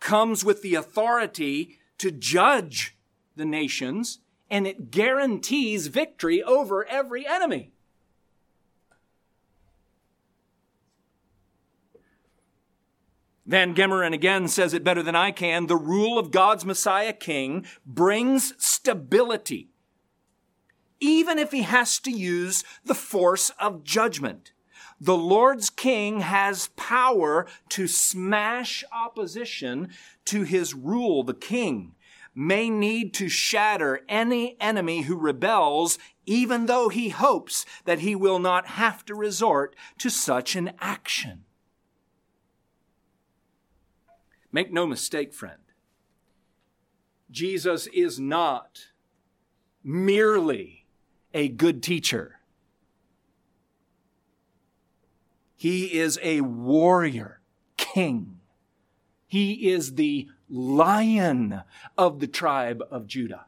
comes 0.01 0.43
with 0.43 0.63
the 0.63 0.75
authority 0.75 1.79
to 1.99 2.11
judge 2.11 2.97
the 3.37 3.45
nations, 3.45 4.21
and 4.49 4.67
it 4.67 4.91
guarantees 4.91 5.89
victory 5.89 6.43
over 6.43 6.87
every 6.87 7.27
enemy. 7.27 7.74
Van 13.47 13.75
Gemeren 13.75 14.15
again 14.15 14.49
says 14.49 14.73
it 14.73 14.85
better 14.85 15.03
than 15.03 15.15
I 15.15 15.31
can. 15.31 15.67
The 15.67 15.77
rule 15.77 16.19
of 16.19 16.31
God's 16.31 16.65
Messiah 16.65 17.13
King 17.13 17.67
brings 17.85 18.55
stability, 18.57 19.69
even 20.99 21.39
if 21.39 21.51
he 21.51 21.63
has 21.63 21.99
to 22.01 22.11
use 22.11 22.65
the 22.85 22.95
force 22.95 23.51
of 23.59 23.85
judgment. 23.85 24.53
The 24.99 25.17
Lord's 25.17 25.69
King 25.69 26.21
has 26.21 26.69
power 26.77 27.47
to 27.71 27.87
smash 27.87 28.83
opposition 28.91 29.91
to 30.25 30.45
his 30.45 30.73
rule. 30.73 31.23
The 31.23 31.35
King 31.35 31.95
may 32.35 32.71
need 32.71 33.13
to 33.15 33.29
shatter 33.29 34.01
any 34.09 34.57
enemy 34.61 35.03
who 35.03 35.17
rebels, 35.17 35.99
even 36.25 36.65
though 36.65 36.89
he 36.89 37.11
hopes 37.11 37.67
that 37.85 37.99
he 37.99 38.15
will 38.15 38.39
not 38.39 38.67
have 38.67 39.05
to 39.05 39.15
resort 39.15 39.77
to 39.99 40.09
such 40.09 40.57
an 40.57 40.73
action. 40.81 41.45
Make 44.55 44.73
no 44.73 44.87
mistake, 44.87 45.35
friend. 45.35 45.59
Jesus 47.29 47.89
is 47.89 48.21
not 48.21 48.91
merely 49.83 50.87
a 51.35 51.49
good 51.49 51.83
teacher. 51.83 52.39
He 55.57 55.99
is 55.99 56.21
a 56.23 56.43
warrior 56.43 57.41
king. 57.77 58.39
He 59.27 59.73
is 59.73 59.97
the 59.97 60.29
lion 60.49 61.63
of 61.99 62.21
the 62.21 62.29
tribe 62.29 62.81
of 62.93 63.09
Judah. 63.09 63.47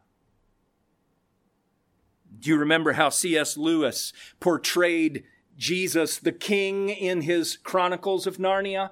Do 2.40 2.50
you 2.50 2.56
remember 2.56 2.94
how 2.94 3.10
C.S. 3.10 3.56
Lewis 3.56 4.12
portrayed 4.40 5.22
Jesus, 5.56 6.18
the 6.18 6.32
king, 6.32 6.88
in 6.88 7.20
his 7.20 7.58
Chronicles 7.58 8.26
of 8.26 8.38
Narnia? 8.38 8.90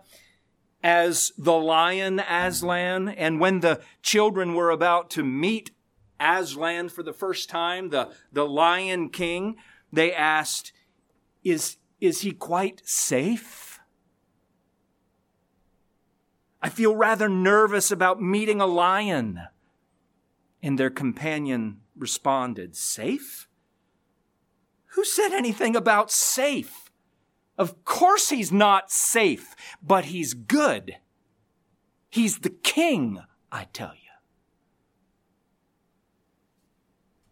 As 0.84 1.32
the 1.38 1.54
lion 1.54 2.20
Aslan. 2.20 3.08
And 3.08 3.40
when 3.40 3.60
the 3.60 3.80
children 4.02 4.54
were 4.54 4.70
about 4.70 5.08
to 5.10 5.24
meet 5.24 5.70
Aslan 6.20 6.90
for 6.90 7.02
the 7.02 7.14
first 7.14 7.48
time, 7.48 7.88
the, 7.88 8.10
the 8.30 8.44
lion 8.44 9.08
king, 9.08 9.56
they 9.90 10.12
asked, 10.12 10.72
is, 11.42 11.78
is 12.00 12.20
he 12.20 12.32
quite 12.32 12.82
safe? 12.84 13.80
I 16.60 16.68
feel 16.68 16.94
rather 16.94 17.28
nervous 17.28 17.90
about 17.90 18.20
meeting 18.20 18.60
a 18.60 18.66
lion. 18.66 19.40
And 20.62 20.78
their 20.78 20.90
companion 20.90 21.80
responded, 21.96 22.76
Safe? 22.76 23.48
Who 24.94 25.04
said 25.04 25.32
anything 25.32 25.74
about 25.76 26.10
safe? 26.10 26.83
Of 27.56 27.84
course 27.84 28.30
he's 28.30 28.50
not 28.50 28.90
safe, 28.90 29.54
but 29.82 30.06
he's 30.06 30.34
good. 30.34 30.96
He's 32.10 32.38
the 32.38 32.50
king, 32.50 33.20
I 33.50 33.68
tell 33.72 33.92
you. 33.94 34.00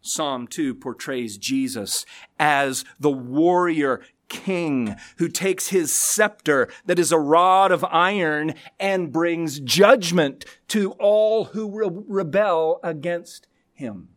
Psalm 0.00 0.48
2 0.48 0.74
portrays 0.74 1.38
Jesus 1.38 2.04
as 2.38 2.84
the 2.98 3.10
warrior 3.10 4.02
king 4.28 4.96
who 5.18 5.28
takes 5.28 5.68
his 5.68 5.92
scepter 5.92 6.68
that 6.86 6.98
is 6.98 7.12
a 7.12 7.18
rod 7.18 7.70
of 7.70 7.84
iron 7.84 8.54
and 8.80 9.12
brings 9.12 9.60
judgment 9.60 10.44
to 10.68 10.92
all 10.92 11.46
who 11.46 11.70
re- 11.70 12.04
rebel 12.08 12.80
against 12.82 13.46
him. 13.72 14.08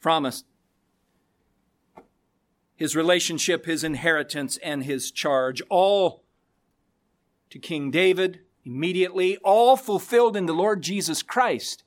Promised 0.00 0.44
his 2.82 2.96
relationship, 2.96 3.64
his 3.64 3.84
inheritance, 3.84 4.56
and 4.56 4.82
his 4.82 5.12
charge, 5.12 5.62
all 5.70 6.24
to 7.48 7.60
King 7.60 7.92
David 7.92 8.40
immediately, 8.64 9.36
all 9.44 9.76
fulfilled 9.76 10.36
in 10.36 10.46
the 10.46 10.52
Lord 10.52 10.82
Jesus 10.82 11.22
Christ. 11.22 11.84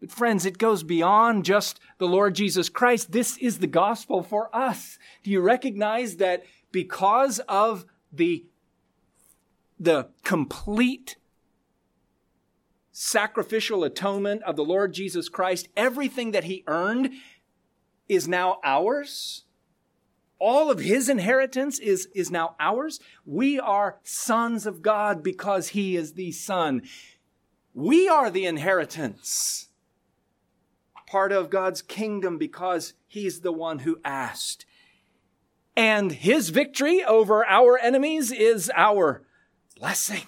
But 0.00 0.10
friends, 0.10 0.46
it 0.46 0.56
goes 0.56 0.82
beyond 0.82 1.44
just 1.44 1.78
the 1.98 2.08
Lord 2.08 2.34
Jesus 2.34 2.70
Christ. 2.70 3.12
This 3.12 3.36
is 3.36 3.58
the 3.58 3.66
gospel 3.66 4.22
for 4.22 4.48
us. 4.56 4.98
Do 5.22 5.30
you 5.30 5.42
recognize 5.42 6.16
that 6.16 6.44
because 6.72 7.40
of 7.40 7.84
the, 8.10 8.46
the 9.78 10.08
complete 10.24 11.16
sacrificial 12.92 13.84
atonement 13.84 14.42
of 14.44 14.56
the 14.56 14.64
Lord 14.64 14.94
Jesus 14.94 15.28
Christ, 15.28 15.68
everything 15.76 16.30
that 16.30 16.44
he 16.44 16.64
earned 16.66 17.10
is 18.08 18.26
now 18.26 18.58
ours? 18.64 19.44
All 20.40 20.70
of 20.70 20.80
his 20.80 21.08
inheritance 21.08 21.78
is, 21.78 22.08
is 22.14 22.30
now 22.30 22.56
ours. 22.58 22.98
We 23.24 23.60
are 23.60 23.98
sons 24.02 24.66
of 24.66 24.82
God 24.82 25.22
because 25.22 25.68
he 25.68 25.94
is 25.94 26.14
the 26.14 26.32
son. 26.32 26.82
We 27.74 28.08
are 28.08 28.30
the 28.30 28.46
inheritance, 28.46 29.68
part 31.06 31.30
of 31.30 31.50
God's 31.50 31.82
kingdom 31.82 32.38
because 32.38 32.94
he's 33.06 33.40
the 33.40 33.52
one 33.52 33.80
who 33.80 34.00
asked. 34.04 34.64
And 35.76 36.10
his 36.10 36.48
victory 36.48 37.04
over 37.04 37.46
our 37.46 37.78
enemies 37.78 38.32
is 38.32 38.72
our 38.74 39.22
blessing. 39.78 40.24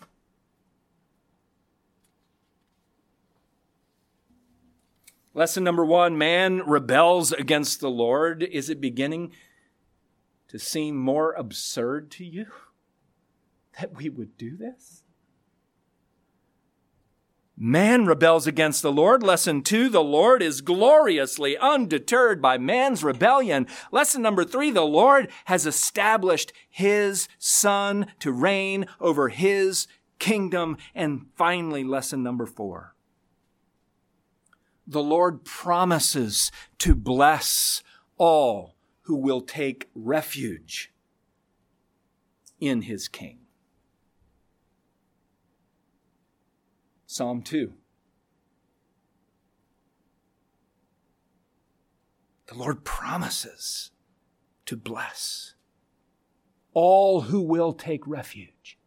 Lesson 5.34 5.64
number 5.64 5.84
one 5.84 6.18
man 6.18 6.60
rebels 6.66 7.32
against 7.32 7.80
the 7.80 7.90
Lord. 7.90 8.42
Is 8.42 8.68
it 8.68 8.82
beginning 8.82 9.32
to 10.52 10.58
seem 10.58 10.96
more 10.96 11.32
absurd 11.32 12.10
to 12.12 12.24
you 12.24 12.46
that 13.80 13.96
we 13.96 14.08
would 14.08 14.36
do 14.36 14.56
this? 14.56 15.02
Man 17.56 18.06
rebels 18.06 18.46
against 18.46 18.82
the 18.82 18.90
Lord. 18.90 19.22
Lesson 19.22 19.62
two, 19.62 19.88
the 19.88 20.02
Lord 20.02 20.42
is 20.42 20.62
gloriously 20.62 21.56
undeterred 21.56 22.42
by 22.42 22.58
man's 22.58 23.04
rebellion. 23.04 23.66
Lesson 23.90 24.20
number 24.20 24.44
three, 24.44 24.70
the 24.70 24.82
Lord 24.82 25.28
has 25.44 25.66
established 25.66 26.52
his 26.68 27.28
son 27.38 28.06
to 28.20 28.32
reign 28.32 28.86
over 29.00 29.28
his 29.28 29.86
kingdom. 30.18 30.76
And 30.94 31.26
finally, 31.36 31.84
lesson 31.84 32.22
number 32.22 32.46
four, 32.46 32.94
the 34.86 35.02
Lord 35.02 35.44
promises 35.44 36.50
to 36.78 36.94
bless 36.94 37.82
all 38.16 38.74
who 39.12 39.18
will 39.18 39.42
take 39.42 39.90
refuge 39.94 40.90
in 42.58 42.80
his 42.80 43.08
king. 43.08 43.40
Psalm 47.04 47.42
2. 47.42 47.74
The 52.46 52.54
Lord 52.54 52.86
promises 52.86 53.90
to 54.64 54.78
bless 54.78 55.56
all 56.72 57.20
who 57.20 57.42
will 57.42 57.74
take 57.74 58.06
refuge. 58.06 58.78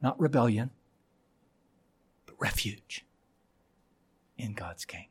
Not 0.00 0.18
rebellion, 0.18 0.70
but 2.24 2.36
refuge 2.38 3.04
in 4.38 4.54
God's 4.54 4.86
King. 4.86 5.08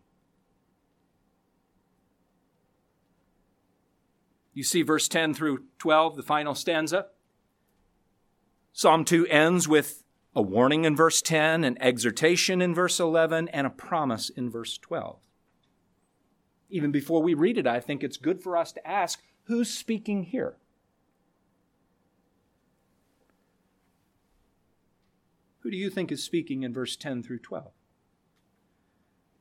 You 4.54 4.64
see 4.64 4.82
verse 4.84 5.08
10 5.08 5.34
through 5.34 5.64
12, 5.80 6.16
the 6.16 6.24
final 6.24 6.56
stanza. 6.56 7.08
Psalm 8.72 9.06
2 9.06 9.28
ends 9.28 9.68
with 9.68 10.04
a 10.36 10.41
warning 10.41 10.86
in 10.86 10.95
verse 10.95 11.22
10, 11.22 11.64
an 11.64 11.78
exhortation 11.82 12.62
in 12.62 12.74
verse 12.74 12.99
11, 12.99 13.47
and 13.49 13.68
a 13.68 13.72
promise 13.72 14.30
in 14.30 14.49
verse 14.49 14.78
12. 14.78 15.20
Even 16.70 16.91
before 16.91 17.22
we 17.22 17.34
read 17.34 17.58
it, 17.58 17.68
I 17.68 17.80
think 17.80 18.04
it's 18.04 18.18
good 18.18 18.41
for 18.41 18.58
us 18.58 18.72
to 18.72 18.88
ask 18.88 19.22
who's 19.43 19.70
speaking 19.70 20.24
here? 20.24 20.56
Who 25.60 25.72
do 25.72 25.78
you 25.78 25.89
think 25.89 26.12
is 26.12 26.24
speaking 26.24 26.64
in 26.64 26.74
verse 26.74 26.95
10 26.95 27.24
through 27.24 27.39
12? 27.39 27.72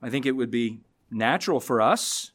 I 0.03 0.11
think 0.11 0.27
it 0.27 0.33
would 0.33 0.51
be 0.51 0.81
natural 1.11 1.59
for 1.59 1.81
us 1.81 2.33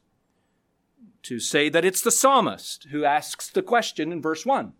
to 1.23 1.39
say 1.39 1.69
that 1.69 1.85
it's 1.85 2.01
the 2.01 2.11
psalmist 2.11 2.87
who 2.91 3.03
asks 3.03 3.49
the 3.49 3.61
question 3.61 4.11
in 4.11 4.21
verse 4.21 4.45
1. 4.45 4.73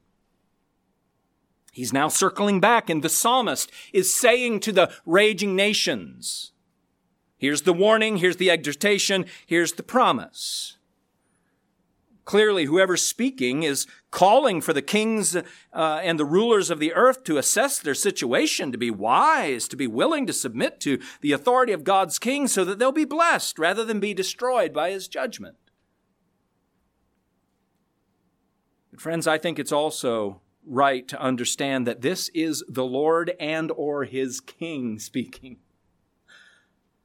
He's 1.72 1.94
now 1.94 2.08
circling 2.08 2.60
back, 2.60 2.90
and 2.90 3.04
the 3.04 3.10
psalmist 3.10 3.72
is 3.94 4.14
saying 4.14 4.62
to 4.62 4.72
the 4.72 4.92
raging 5.06 5.56
nations, 5.56 6.54
Here's 7.38 7.62
the 7.62 7.74
warning, 7.74 8.18
here's 8.18 8.38
the 8.38 8.50
exhortation, 8.50 9.26
here's 9.46 9.74
the 9.74 9.84
promise. 9.84 10.78
Clearly, 12.26 12.66
whoever's 12.66 13.04
speaking 13.04 13.64
is 13.64 13.86
calling 14.10 14.60
for 14.60 14.74
the 14.74 14.82
kings 14.82 15.36
uh, 15.36 15.44
and 15.72 16.20
the 16.20 16.26
rulers 16.26 16.70
of 16.70 16.80
the 16.80 16.94
earth 16.94 17.24
to 17.26 17.38
assess 17.38 17.80
their 17.80 17.94
situation, 17.94 18.72
to 18.72 18.78
be 18.78 18.90
wise, 18.90 19.68
to 19.68 19.78
be 19.78 19.88
willing 19.88 20.26
to 20.26 20.34
submit 20.34 20.80
to 20.82 21.00
the 21.22 21.32
authority 21.32 21.72
of 21.72 21.84
God's 21.84 22.20
king 22.20 22.48
so 22.48 22.66
that 22.66 22.80
they'll 22.80 22.92
be 22.92 23.06
blessed 23.06 23.60
rather 23.60 23.86
than 23.86 24.00
be 24.00 24.14
destroyed 24.14 24.74
by 24.74 24.90
his 24.90 25.08
judgment. 25.08 25.56
Friends, 28.98 29.28
I 29.28 29.38
think 29.38 29.60
it's 29.60 29.72
also 29.72 30.42
right 30.66 31.08
to 31.08 31.22
understand 31.22 31.86
that 31.88 32.02
this 32.02 32.30
is 32.34 32.64
the 32.68 32.84
Lord 32.84 33.34
and 33.40 33.72
or 33.72 34.06
his 34.06 34.40
king 34.40 35.00
speaking 35.00 35.58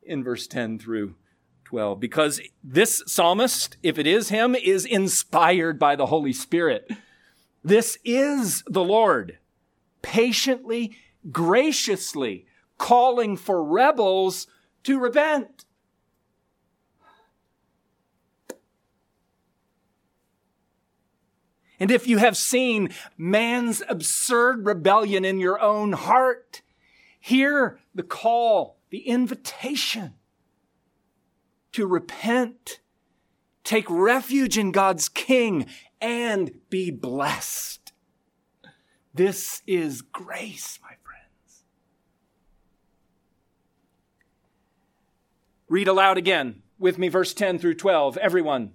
in 0.02 0.24
verse 0.24 0.46
10 0.46 0.78
through 0.78 1.14
12 1.64 2.00
because 2.00 2.40
this 2.64 3.02
psalmist, 3.06 3.76
if 3.82 3.98
it 3.98 4.06
is 4.06 4.30
him, 4.30 4.54
is 4.54 4.84
inspired 4.84 5.78
by 5.78 5.94
the 5.94 6.06
Holy 6.06 6.32
Spirit. 6.32 6.90
This 7.62 7.98
is 8.04 8.64
the 8.66 8.82
Lord 8.82 9.38
patiently, 10.00 10.96
graciously 11.30 12.46
calling 12.78 13.36
for 13.36 13.62
rebels 13.62 14.46
to 14.82 14.98
repent. 14.98 15.64
And 21.82 21.90
if 21.90 22.06
you 22.06 22.18
have 22.18 22.36
seen 22.36 22.90
man's 23.18 23.82
absurd 23.88 24.66
rebellion 24.66 25.24
in 25.24 25.40
your 25.40 25.60
own 25.60 25.94
heart, 25.94 26.62
hear 27.18 27.80
the 27.92 28.04
call, 28.04 28.78
the 28.90 29.00
invitation 29.00 30.14
to 31.72 31.84
repent, 31.84 32.78
take 33.64 33.86
refuge 33.90 34.56
in 34.56 34.70
God's 34.70 35.08
King, 35.08 35.66
and 36.00 36.52
be 36.70 36.92
blessed. 36.92 37.92
This 39.12 39.62
is 39.66 40.02
grace, 40.02 40.78
my 40.84 40.94
friends. 41.02 41.64
Read 45.68 45.88
aloud 45.88 46.16
again 46.16 46.62
with 46.78 46.96
me, 46.96 47.08
verse 47.08 47.34
10 47.34 47.58
through 47.58 47.74
12. 47.74 48.18
Everyone. 48.18 48.74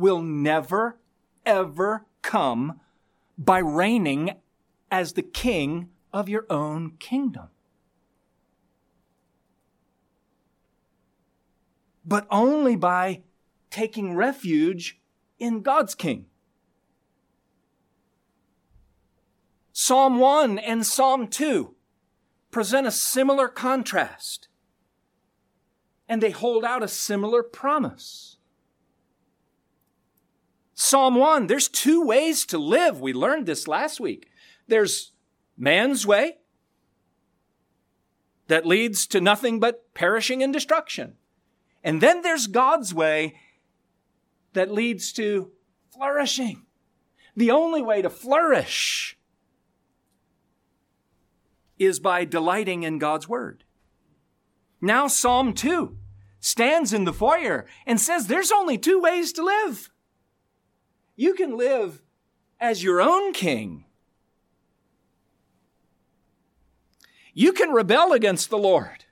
will 0.00 0.22
never, 0.22 0.98
ever 1.46 2.06
come 2.22 2.80
by 3.38 3.58
reigning 3.58 4.32
as 4.90 5.12
the 5.12 5.22
king 5.22 5.90
of 6.12 6.28
your 6.28 6.46
own 6.50 6.96
kingdom. 6.98 7.48
but 12.10 12.26
only 12.28 12.74
by 12.74 13.22
taking 13.70 14.16
refuge 14.16 15.00
in 15.38 15.62
God's 15.62 15.94
King. 15.94 16.26
Psalm 19.72 20.18
1 20.18 20.58
and 20.58 20.84
Psalm 20.84 21.28
2 21.28 21.72
present 22.50 22.84
a 22.84 22.90
similar 22.90 23.46
contrast, 23.46 24.48
and 26.08 26.20
they 26.20 26.30
hold 26.30 26.64
out 26.64 26.82
a 26.82 26.88
similar 26.88 27.44
promise. 27.44 28.38
Psalm 30.82 31.14
1, 31.14 31.46
there's 31.46 31.68
two 31.68 32.02
ways 32.02 32.46
to 32.46 32.56
live. 32.56 33.02
We 33.02 33.12
learned 33.12 33.44
this 33.44 33.68
last 33.68 34.00
week. 34.00 34.30
There's 34.66 35.12
man's 35.54 36.06
way 36.06 36.38
that 38.46 38.64
leads 38.64 39.06
to 39.08 39.20
nothing 39.20 39.60
but 39.60 39.92
perishing 39.92 40.42
and 40.42 40.54
destruction. 40.54 41.18
And 41.84 42.00
then 42.00 42.22
there's 42.22 42.46
God's 42.46 42.94
way 42.94 43.34
that 44.54 44.72
leads 44.72 45.12
to 45.12 45.50
flourishing. 45.92 46.64
The 47.36 47.50
only 47.50 47.82
way 47.82 48.00
to 48.00 48.08
flourish 48.08 49.18
is 51.78 52.00
by 52.00 52.24
delighting 52.24 52.84
in 52.84 52.98
God's 52.98 53.28
word. 53.28 53.64
Now, 54.80 55.08
Psalm 55.08 55.52
2 55.52 55.98
stands 56.40 56.94
in 56.94 57.04
the 57.04 57.12
foyer 57.12 57.66
and 57.84 58.00
says 58.00 58.28
there's 58.28 58.50
only 58.50 58.78
two 58.78 58.98
ways 58.98 59.30
to 59.34 59.44
live. 59.44 59.89
You 61.20 61.34
can 61.34 61.54
live 61.54 62.00
as 62.58 62.82
your 62.82 63.02
own 63.02 63.34
king. 63.34 63.84
You 67.34 67.52
can 67.52 67.72
rebel 67.72 68.12
against 68.14 68.48
the 68.48 68.56
Lord, 68.56 69.04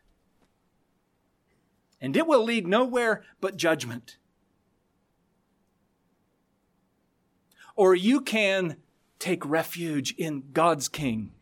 and 2.00 2.16
it 2.16 2.26
will 2.26 2.42
lead 2.42 2.66
nowhere 2.66 3.24
but 3.42 3.58
judgment. 3.58 4.16
Or 7.76 7.94
you 7.94 8.22
can 8.22 8.78
take 9.18 9.44
refuge 9.44 10.14
in 10.16 10.44
God's 10.54 10.88
King 10.88 11.32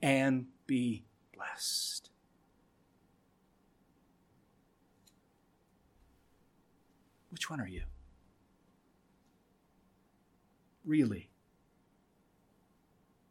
and 0.00 0.46
be 0.66 1.04
blessed. 1.36 2.08
Which 7.28 7.50
one 7.50 7.60
are 7.60 7.68
you? 7.68 7.82
Really? 10.88 11.28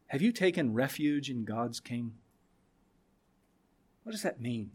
Have 0.06 0.22
you 0.22 0.32
taken 0.32 0.76
refuge 0.76 1.28
in 1.32 1.44
God's 1.44 1.80
King? 1.80 2.14
What 4.04 4.12
does 4.12 4.22
that 4.22 4.40
mean? 4.40 4.70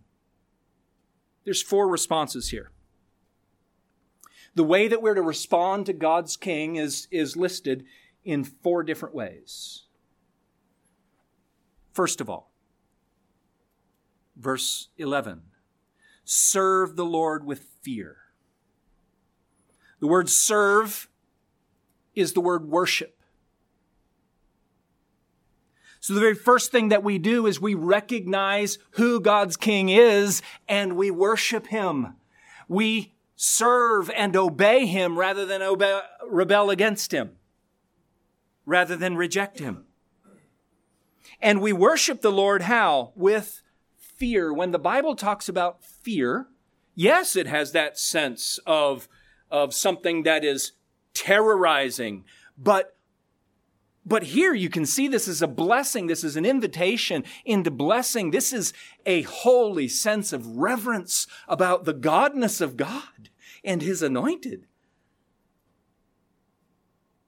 There's 1.45 1.63
four 1.63 1.89
responses 1.89 2.51
here. 2.51 2.73
The 4.57 4.65
way 4.65 4.89
that 4.89 5.01
we're 5.01 5.15
to 5.15 5.23
respond 5.23 5.87
to 5.87 5.93
God's 5.93 6.37
King 6.37 6.75
is, 6.75 7.07
is 7.13 7.37
listed 7.37 7.85
in 8.25 8.43
four 8.43 8.83
different 8.83 9.15
ways. 9.15 9.85
First 11.93 12.21
of 12.21 12.29
all, 12.29 12.51
verse 14.37 14.89
11 14.99 15.43
serve 16.25 16.97
the 16.97 17.05
Lord 17.05 17.47
with 17.47 17.65
fear. 17.81 18.17
The 20.01 20.09
word 20.09 20.29
serve 20.29 21.09
is 22.15 22.33
the 22.33 22.41
word 22.41 22.69
worship. 22.69 23.19
So 26.01 26.15
the 26.15 26.21
very 26.21 26.35
first 26.35 26.73
thing 26.73 26.89
that 26.89 27.05
we 27.05 27.19
do 27.19 27.47
is 27.47 27.61
we 27.61 27.75
recognize 27.75 28.79
who 28.93 29.21
God's 29.21 29.57
king 29.57 29.89
is 29.89 30.43
and 30.69 30.97
we 30.97 31.13
worship 31.13 31.69
him. 31.69 32.15
We 32.67 33.15
serve 33.37 34.11
and 34.11 34.35
obey 34.35 34.87
him 34.87 35.17
rather 35.17 35.47
than 35.47 35.63
obey, 35.63 36.01
rebel 36.29 36.71
against 36.71 37.13
him, 37.13 37.37
rather 38.67 38.97
than 38.97 39.17
reject 39.17 39.61
him. 39.61 39.85
And 41.41 41.61
we 41.61 41.73
worship 41.73 42.21
the 42.21 42.33
Lord 42.33 42.63
how? 42.63 43.13
With 43.15 43.63
fear. 43.97 44.53
When 44.53 44.73
the 44.73 44.79
Bible 44.79 45.15
talks 45.15 45.49
about 45.49 45.85
fear, 45.85 46.49
yes, 46.97 47.37
it 47.37 47.47
has 47.47 47.73
that 47.73 47.97
sense 47.97 48.59
of, 48.67 49.09
of 49.51 49.73
something 49.73 50.25
that 50.25 50.45
is 50.45 50.73
terrorizing, 51.15 52.25
but 52.57 52.97
but 54.05 54.25
here 54.25 54.53
you 54.53 54.69
can 54.69 54.85
see 54.85 55.07
this 55.07 55.29
is 55.29 55.43
a 55.43 55.47
blessing. 55.47 56.09
This 56.09 56.25
is 56.25 56.35
an 56.35 56.45
invitation 56.45 57.23
into 57.45 57.71
blessing. 57.71 58.31
This 58.31 58.53
is 58.53 58.73
a 59.07 59.23
holy 59.23 59.87
sense 59.87 60.33
of 60.33 60.57
reverence 60.57 61.29
about 61.47 61.85
the 61.85 61.95
godness 61.95 62.61
of 62.61 62.77
God 62.77 63.31
and 63.63 63.81
his 63.81 64.03
anointed. 64.03 64.67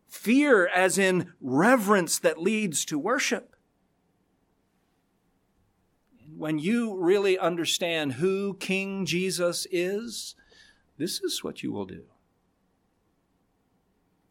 Fear 0.08 0.66
as 0.66 0.98
in 0.98 1.32
reverence 1.40 2.18
that 2.18 2.40
leads 2.40 2.84
to 2.86 2.98
worship. 2.98 3.54
When 6.36 6.58
you 6.58 6.96
really 6.96 7.38
understand 7.38 8.14
who 8.14 8.54
King 8.54 9.06
Jesus 9.06 9.66
is, 9.70 10.34
this 10.98 11.20
is 11.20 11.44
what 11.44 11.62
you 11.62 11.70
will 11.70 11.84
do. 11.84 12.04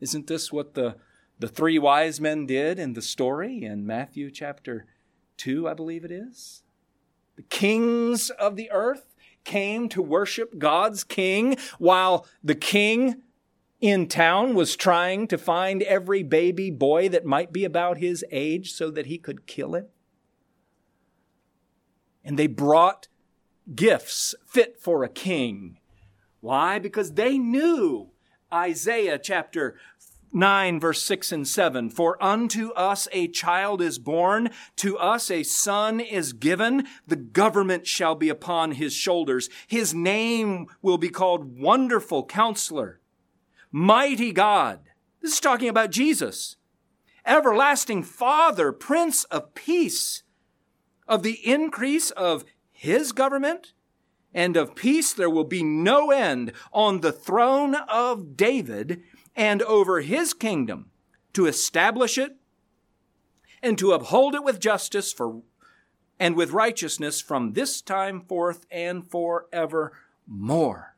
Isn't 0.04 0.28
this 0.28 0.52
what 0.52 0.74
the, 0.74 0.98
the 1.40 1.48
three 1.48 1.80
wise 1.80 2.20
men 2.20 2.46
did 2.46 2.78
in 2.78 2.92
the 2.92 3.02
story 3.02 3.64
in 3.64 3.86
Matthew 3.86 4.30
chapter 4.32 4.86
2, 5.38 5.66
I 5.66 5.74
believe 5.74 6.04
it 6.04 6.12
is? 6.12 6.64
The 7.38 7.44
kings 7.44 8.30
of 8.32 8.58
the 8.58 8.70
earth 8.70 9.16
came 9.46 9.88
to 9.88 10.02
worship 10.02 10.60
God's 10.60 11.06
king 11.06 11.56
while 11.80 12.28
the 12.44 12.54
king 12.54 13.22
in 13.80 14.10
town 14.10 14.56
was 14.56 14.76
trying 14.76 15.26
to 15.30 15.38
find 15.38 15.82
every 15.84 16.22
baby 16.22 16.70
boy 16.70 17.08
that 17.08 17.24
might 17.24 17.54
be 17.54 17.64
about 17.64 17.98
his 18.00 18.26
age 18.30 18.74
so 18.74 18.92
that 18.92 19.06
he 19.06 19.18
could 19.18 19.48
kill 19.48 19.74
him. 19.74 19.86
And 22.26 22.38
they 22.38 22.48
brought 22.48 23.08
gifts 23.74 24.36
fit 24.46 24.82
for 24.82 25.06
a 25.06 25.10
king. 25.10 25.78
Why? 26.42 26.78
Because 26.78 27.14
they 27.14 27.38
knew 27.38 28.10
Isaiah 28.54 29.18
chapter 29.18 29.76
9 30.34 30.80
verse 30.80 31.04
6 31.04 31.32
and 31.32 31.48
7 31.48 31.90
for 31.90 32.22
unto 32.22 32.72
us 32.72 33.08
a 33.12 33.28
child 33.28 33.82
is 33.82 34.00
born 34.00 34.50
to 34.78 34.98
us 34.98 35.30
a 35.30 35.44
son 35.44 36.00
is 36.00 36.34
given. 36.34 36.88
The 37.08 37.16
government 37.16 37.88
shall 37.88 38.16
be 38.16 38.30
upon 38.30 38.72
his 38.74 38.94
shoulders. 38.94 39.50
His 39.68 39.94
name 39.94 40.68
will 40.82 40.98
be 40.98 41.10
called 41.10 41.60
wonderful 41.60 42.26
counselor 42.26 43.00
mighty 43.72 44.32
god. 44.32 44.80
This 45.22 45.34
is 45.34 45.40
talking 45.40 45.70
about 45.70 45.92
Jesus 45.92 46.58
everlasting 47.26 48.04
father 48.04 48.72
prince 48.72 49.24
of 49.26 49.54
peace. 49.54 50.24
Of 51.08 51.24
the 51.24 51.40
increase 51.46 52.12
of 52.12 52.46
his 52.72 53.12
government 53.12 53.74
and 54.34 54.58
of 54.58 54.76
peace 54.76 55.14
there 55.14 55.30
will 55.30 55.44
be 55.44 55.64
no 55.64 56.12
end 56.12 56.54
on 56.72 57.02
the 57.02 57.12
throne 57.12 57.76
of 57.76 58.36
David 58.36 59.04
and 59.36 59.62
over 59.64 60.02
his 60.02 60.34
kingdom 60.34 60.92
to 61.34 61.46
establish 61.46 62.18
it 62.18 62.38
and 63.62 63.78
to 63.78 63.94
uphold 63.94 64.36
it 64.36 64.44
with 64.44 64.60
justice 64.60 65.12
for 65.14 65.42
and 66.20 66.36
with 66.36 66.52
righteousness 66.52 67.22
from 67.22 67.54
this 67.54 67.82
time 67.82 68.22
forth 68.22 68.66
and 68.72 69.10
forevermore. 69.10 70.96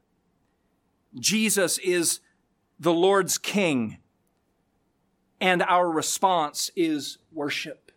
Jesus 1.17 1.77
is 1.77 2.19
the 2.79 2.93
Lord's 2.93 3.38
king, 3.38 3.99
and 5.39 5.63
our 5.63 5.89
response 5.89 6.69
is 6.75 7.17
worship 7.31 7.91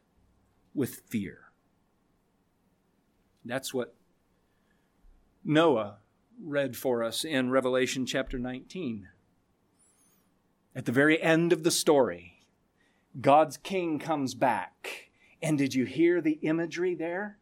with 0.74 1.02
fear. 1.08 1.50
That's 3.44 3.74
what 3.74 3.94
Noah 5.44 5.98
read 6.40 6.76
for 6.76 7.02
us 7.02 7.24
in 7.24 7.50
Revelation 7.50 8.06
chapter 8.06 8.38
19. 8.38 9.08
At 10.78 10.84
the 10.84 10.92
very 10.92 11.20
end 11.20 11.52
of 11.52 11.64
the 11.64 11.72
story, 11.72 12.44
God's 13.20 13.56
king 13.56 13.98
comes 13.98 14.36
back. 14.36 15.10
And 15.42 15.58
did 15.58 15.74
you 15.74 15.84
hear 15.84 16.20
the 16.20 16.38
imagery 16.42 16.94
there? 16.94 17.38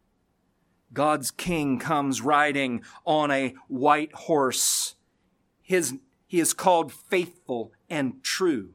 God's 0.91 1.29
king 1.29 1.77
comes 1.77 2.19
riding 2.19 2.81
on 3.05 3.29
a 3.29 3.53
white 3.67 4.11
horse. 4.11 4.95
His, 5.61 5.99
he 6.25 6.39
is 6.39 6.55
called 6.55 6.91
faithful 6.91 7.73
and 7.87 8.23
true. 8.23 8.73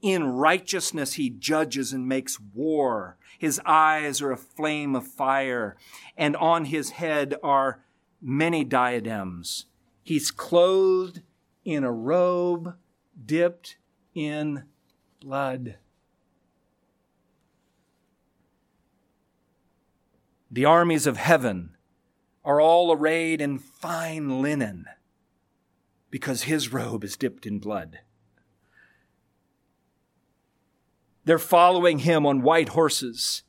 In 0.00 0.34
righteousness, 0.34 1.14
he 1.14 1.28
judges 1.28 1.92
and 1.92 2.06
makes 2.06 2.38
war. 2.38 3.16
His 3.40 3.60
eyes 3.66 4.22
are 4.22 4.30
a 4.30 4.36
flame 4.36 4.94
of 4.94 5.04
fire, 5.04 5.76
and 6.16 6.36
on 6.36 6.66
his 6.66 6.90
head 6.90 7.34
are 7.42 7.82
many 8.22 8.62
diadems. 8.62 9.66
He's 10.04 10.30
clothed 10.30 11.22
in 11.64 11.82
a 11.82 11.90
robe 11.90 12.76
dipped 13.26 13.76
in 14.14 14.64
blood. 15.20 15.76
The 20.50 20.64
armies 20.64 21.06
of 21.06 21.16
heaven 21.16 21.76
are 22.44 22.60
all 22.60 22.92
arrayed 22.92 23.40
in 23.40 23.58
fine 23.58 24.42
linen 24.42 24.86
because 26.10 26.42
his 26.42 26.72
robe 26.72 27.04
is 27.04 27.16
dipped 27.16 27.46
in 27.46 27.58
blood. 27.60 28.00
They're 31.24 31.38
following 31.38 32.00
him 32.00 32.26
on 32.26 32.42
white 32.42 32.70
horses. 32.70 33.44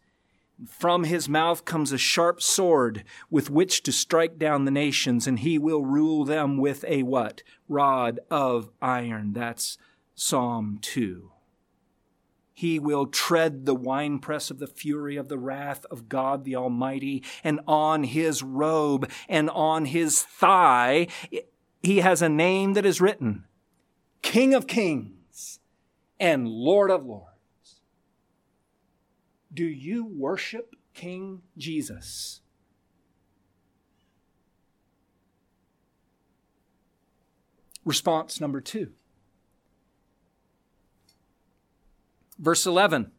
From 0.67 1.05
his 1.05 1.27
mouth 1.27 1.65
comes 1.65 1.91
a 1.91 1.97
sharp 1.97 2.39
sword 2.41 3.03
with 3.31 3.49
which 3.49 3.81
to 3.83 3.91
strike 3.91 4.37
down 4.37 4.65
the 4.65 4.71
nations, 4.71 5.25
and 5.25 5.39
he 5.39 5.57
will 5.57 5.83
rule 5.83 6.23
them 6.23 6.57
with 6.57 6.85
a 6.87 7.01
what? 7.01 7.41
Rod 7.67 8.19
of 8.29 8.69
iron. 8.79 9.33
That's 9.33 9.79
Psalm 10.21 10.77
2. 10.83 11.31
He 12.53 12.77
will 12.77 13.07
tread 13.07 13.65
the 13.65 13.73
winepress 13.73 14.51
of 14.51 14.59
the 14.59 14.67
fury 14.67 15.17
of 15.17 15.29
the 15.29 15.37
wrath 15.39 15.83
of 15.89 16.09
God 16.09 16.43
the 16.43 16.55
Almighty, 16.55 17.23
and 17.43 17.59
on 17.67 18.03
his 18.03 18.43
robe 18.43 19.09
and 19.27 19.49
on 19.49 19.85
his 19.85 20.21
thigh, 20.21 21.07
he 21.81 21.97
has 22.01 22.21
a 22.21 22.29
name 22.29 22.73
that 22.73 22.85
is 22.85 23.01
written 23.01 23.45
King 24.21 24.53
of 24.53 24.67
Kings 24.67 25.59
and 26.19 26.47
Lord 26.47 26.91
of 26.91 27.03
Lords. 27.03 27.81
Do 29.51 29.65
you 29.65 30.05
worship 30.05 30.75
King 30.93 31.41
Jesus? 31.57 32.41
Response 37.83 38.39
number 38.39 38.61
two. 38.61 38.91
Verse 42.41 42.65
11 42.65 43.11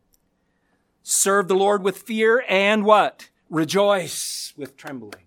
Serve 1.02 1.48
the 1.48 1.54
Lord 1.54 1.82
with 1.82 1.98
fear 1.98 2.44
and 2.48 2.84
what? 2.84 3.30
Rejoice 3.48 4.52
with 4.56 4.76
trembling. 4.76 5.24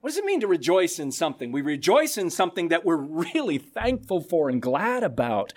What 0.00 0.10
does 0.10 0.18
it 0.18 0.24
mean 0.24 0.40
to 0.40 0.48
rejoice 0.48 0.98
in 0.98 1.12
something? 1.12 1.52
We 1.52 1.62
rejoice 1.62 2.18
in 2.18 2.28
something 2.28 2.68
that 2.68 2.84
we're 2.84 2.96
really 2.96 3.58
thankful 3.58 4.20
for 4.20 4.48
and 4.48 4.60
glad 4.60 5.04
about. 5.04 5.52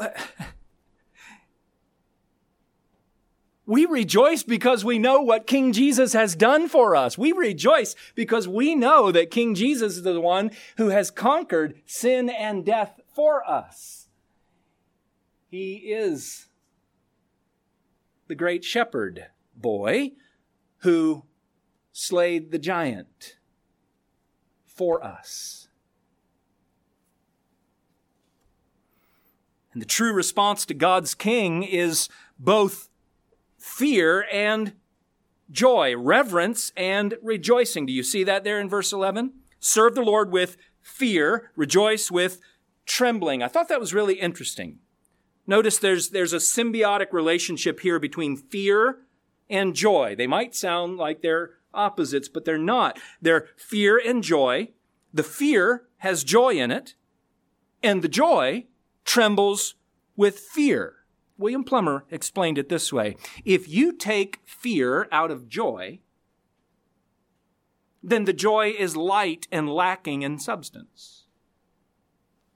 We 3.66 3.86
rejoice 3.86 4.42
because 4.42 4.84
we 4.84 4.98
know 4.98 5.22
what 5.22 5.46
King 5.46 5.72
Jesus 5.72 6.12
has 6.12 6.36
done 6.36 6.68
for 6.68 6.94
us. 6.94 7.16
We 7.16 7.32
rejoice 7.32 7.96
because 8.14 8.46
we 8.46 8.74
know 8.74 9.10
that 9.10 9.30
King 9.30 9.54
Jesus 9.54 9.96
is 9.96 10.02
the 10.02 10.20
one 10.20 10.50
who 10.76 10.90
has 10.90 11.10
conquered 11.10 11.80
sin 11.86 12.28
and 12.28 12.64
death 12.64 13.00
for 13.14 13.48
us. 13.48 14.03
He 15.54 15.74
is 15.74 16.48
the 18.26 18.34
great 18.34 18.64
shepherd 18.64 19.26
boy 19.54 20.10
who 20.78 21.26
slayed 21.92 22.50
the 22.50 22.58
giant 22.58 23.36
for 24.66 25.00
us. 25.04 25.68
And 29.72 29.80
the 29.80 29.86
true 29.86 30.12
response 30.12 30.66
to 30.66 30.74
God's 30.74 31.14
king 31.14 31.62
is 31.62 32.08
both 32.36 32.88
fear 33.56 34.26
and 34.32 34.72
joy, 35.52 35.96
reverence 35.96 36.72
and 36.76 37.14
rejoicing. 37.22 37.86
Do 37.86 37.92
you 37.92 38.02
see 38.02 38.24
that 38.24 38.42
there 38.42 38.58
in 38.58 38.68
verse 38.68 38.92
11? 38.92 39.34
Serve 39.60 39.94
the 39.94 40.02
Lord 40.02 40.32
with 40.32 40.56
fear, 40.82 41.52
rejoice 41.54 42.10
with 42.10 42.40
trembling. 42.86 43.40
I 43.40 43.46
thought 43.46 43.68
that 43.68 43.78
was 43.78 43.94
really 43.94 44.14
interesting. 44.14 44.80
Notice 45.46 45.78
there's, 45.78 46.10
there's 46.10 46.32
a 46.32 46.38
symbiotic 46.38 47.12
relationship 47.12 47.80
here 47.80 47.98
between 47.98 48.36
fear 48.36 49.00
and 49.50 49.74
joy. 49.74 50.14
They 50.16 50.26
might 50.26 50.54
sound 50.54 50.96
like 50.96 51.20
they're 51.20 51.50
opposites, 51.72 52.28
but 52.28 52.44
they're 52.44 52.58
not. 52.58 52.98
They're 53.20 53.48
fear 53.56 54.00
and 54.02 54.22
joy. 54.22 54.70
The 55.12 55.22
fear 55.22 55.84
has 55.98 56.24
joy 56.24 56.54
in 56.54 56.70
it, 56.70 56.94
and 57.82 58.02
the 58.02 58.08
joy 58.08 58.66
trembles 59.04 59.74
with 60.16 60.38
fear. 60.38 60.94
William 61.36 61.64
Plumer 61.64 62.04
explained 62.10 62.58
it 62.58 62.68
this 62.68 62.92
way 62.92 63.16
If 63.44 63.68
you 63.68 63.92
take 63.92 64.40
fear 64.44 65.08
out 65.12 65.30
of 65.30 65.48
joy, 65.48 66.00
then 68.02 68.24
the 68.24 68.32
joy 68.32 68.70
is 68.76 68.96
light 68.96 69.46
and 69.50 69.68
lacking 69.68 70.22
in 70.22 70.38
substance. 70.38 71.24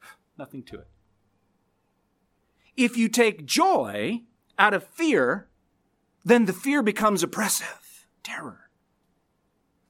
Nothing 0.38 0.62
to 0.64 0.80
it. 0.80 0.88
If 2.78 2.96
you 2.96 3.08
take 3.08 3.44
joy 3.44 4.20
out 4.56 4.72
of 4.72 4.84
fear, 4.84 5.48
then 6.24 6.44
the 6.44 6.52
fear 6.52 6.80
becomes 6.80 7.24
oppressive, 7.24 8.06
terror. 8.22 8.70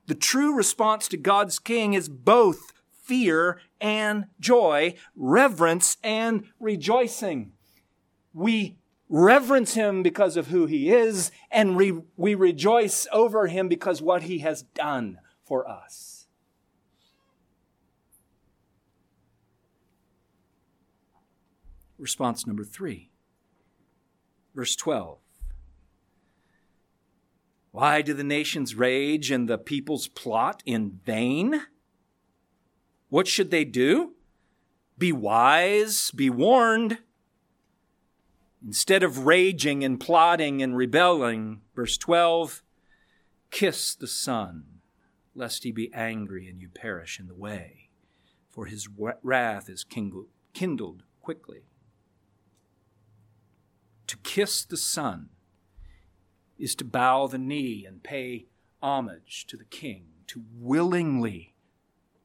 The 0.07 0.15
true 0.15 0.57
response 0.57 1.07
to 1.09 1.19
God's 1.19 1.59
King 1.59 1.93
is 1.93 2.09
both 2.09 2.73
fear 2.91 3.61
and 3.79 4.25
joy, 4.41 4.95
reverence 5.15 5.99
and 6.03 6.45
rejoicing. 6.59 7.53
We 8.33 8.79
reverence 9.11 9.75
him 9.75 10.03
because 10.03 10.39
of 10.39 10.47
who 10.47 10.65
he 10.65 10.91
is, 10.91 11.31
and 11.51 11.77
we, 11.77 11.93
we 12.17 12.35
rejoice 12.35 13.07
over 13.13 13.49
him 13.49 13.69
because 13.69 14.01
what 14.01 14.23
he 14.23 14.39
has 14.39 14.63
done 14.63 15.19
for 15.45 15.69
us. 15.69 16.18
Response 21.99 22.47
number 22.47 22.63
three, 22.63 23.11
verse 24.55 24.77
12. 24.77 25.19
Why 27.73 28.03
do 28.03 28.15
the 28.15 28.25
nations 28.25 28.75
rage 28.75 29.31
and 29.31 29.49
the 29.49 29.59
peoples 29.59 30.07
plot 30.07 30.63
in 30.65 31.01
vain? 31.05 31.63
What 33.09 33.27
should 33.27 33.51
they 33.51 33.65
do? 33.65 34.15
Be 34.97 35.13
wise, 35.13 36.11
be 36.13 36.31
warned. 36.31 36.99
Instead 38.65 39.03
of 39.03 39.27
raging 39.27 39.83
and 39.83 40.01
plotting 40.01 40.63
and 40.63 40.77
rebelling, 40.77 41.63
verse 41.75 41.97
12, 41.99 42.63
kiss 43.51 43.95
the 43.95 44.09
Son, 44.09 44.81
lest 45.35 45.65
he 45.65 45.73
be 45.73 45.93
angry 45.93 46.49
and 46.49 46.61
you 46.61 46.69
perish 46.69 47.19
in 47.19 47.27
the 47.27 47.35
way, 47.35 47.91
for 48.49 48.67
his 48.67 48.89
wrath 49.23 49.69
is 49.69 49.85
kindled 49.85 51.03
quickly. 51.23 51.63
To 54.09 54.17
kiss 54.19 54.65
the 54.65 54.79
Son 54.79 55.29
is 56.59 56.75
to 56.77 56.85
bow 56.85 57.27
the 57.27 57.39
knee 57.39 57.85
and 57.87 58.03
pay 58.03 58.47
homage 58.83 59.47
to 59.49 59.57
the 59.57 59.65
King, 59.65 60.07
to 60.29 60.43
willingly, 60.59 61.55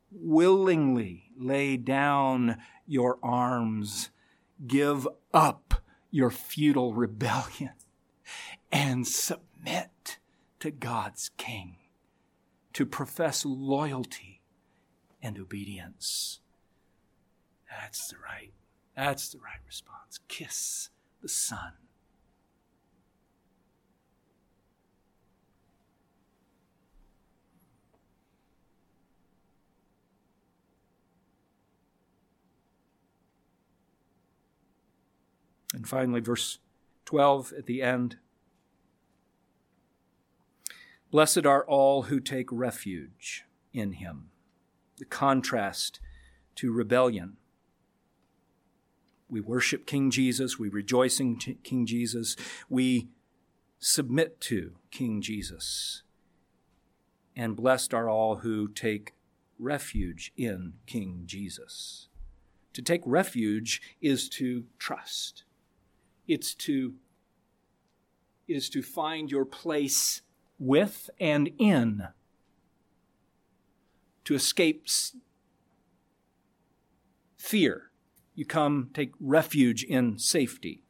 willingly 0.10 1.30
lay 1.38 1.76
down 1.76 2.58
your 2.88 3.20
arms, 3.22 4.12
give 4.66 5.08
up 5.34 5.84
your 6.10 6.32
futile 6.32 6.94
rebellion 6.94 7.74
and 8.72 9.06
submit 9.06 10.20
to 10.62 10.72
God's 10.72 11.32
King, 11.36 11.76
to 12.72 12.86
profess 12.86 13.46
loyalty 13.46 14.42
and 15.22 15.38
obedience. 15.38 16.40
That's 17.70 18.08
the 18.08 18.16
right, 18.26 18.54
that's 18.96 19.30
the 19.30 19.40
right 19.40 19.60
response. 19.68 20.20
Kiss 20.30 20.90
the 21.24 21.30
Son. 21.30 21.72
And 35.74 35.88
finally, 35.88 36.20
verse 36.20 36.60
12 37.06 37.54
at 37.58 37.66
the 37.66 37.82
end. 37.82 38.18
Blessed 41.10 41.46
are 41.46 41.66
all 41.66 42.04
who 42.04 42.20
take 42.20 42.52
refuge 42.52 43.46
in 43.74 43.94
him. 43.94 44.30
The 44.98 45.06
contrast 45.06 46.00
to 46.56 46.72
rebellion. 46.72 47.38
We 49.34 49.42
worship 49.42 49.88
King 49.88 50.12
Jesus, 50.12 50.60
we 50.60 50.70
rejoice 50.70 51.20
in 51.20 51.38
King 51.38 51.88
Jesus, 51.88 52.36
we 52.70 53.08
submit 53.80 54.40
to 54.42 54.74
King 54.92 55.24
Jesus. 55.24 56.04
And 57.36 57.56
blessed 57.56 57.96
are 57.96 58.08
all 58.08 58.36
who 58.36 58.68
take 58.68 59.16
refuge 59.58 60.32
in 60.38 60.74
King 60.86 61.24
Jesus. 61.26 62.10
To 62.74 62.84
take 62.84 63.02
refuge 63.08 63.82
is 64.04 64.30
to 64.30 64.66
trust. 64.78 65.46
It's 66.28 66.54
to 66.54 66.94
is 68.48 68.70
to 68.70 68.84
find 68.84 69.32
your 69.32 69.46
place 69.46 70.22
with 70.60 71.10
and 71.20 71.50
in. 71.58 72.04
To 74.26 74.36
escape 74.36 74.86
fear 77.36 77.90
you 78.36 78.46
come 78.46 78.90
take 78.94 79.12
refuge 79.20 79.84
in 79.84 80.18
safety. 80.18 80.82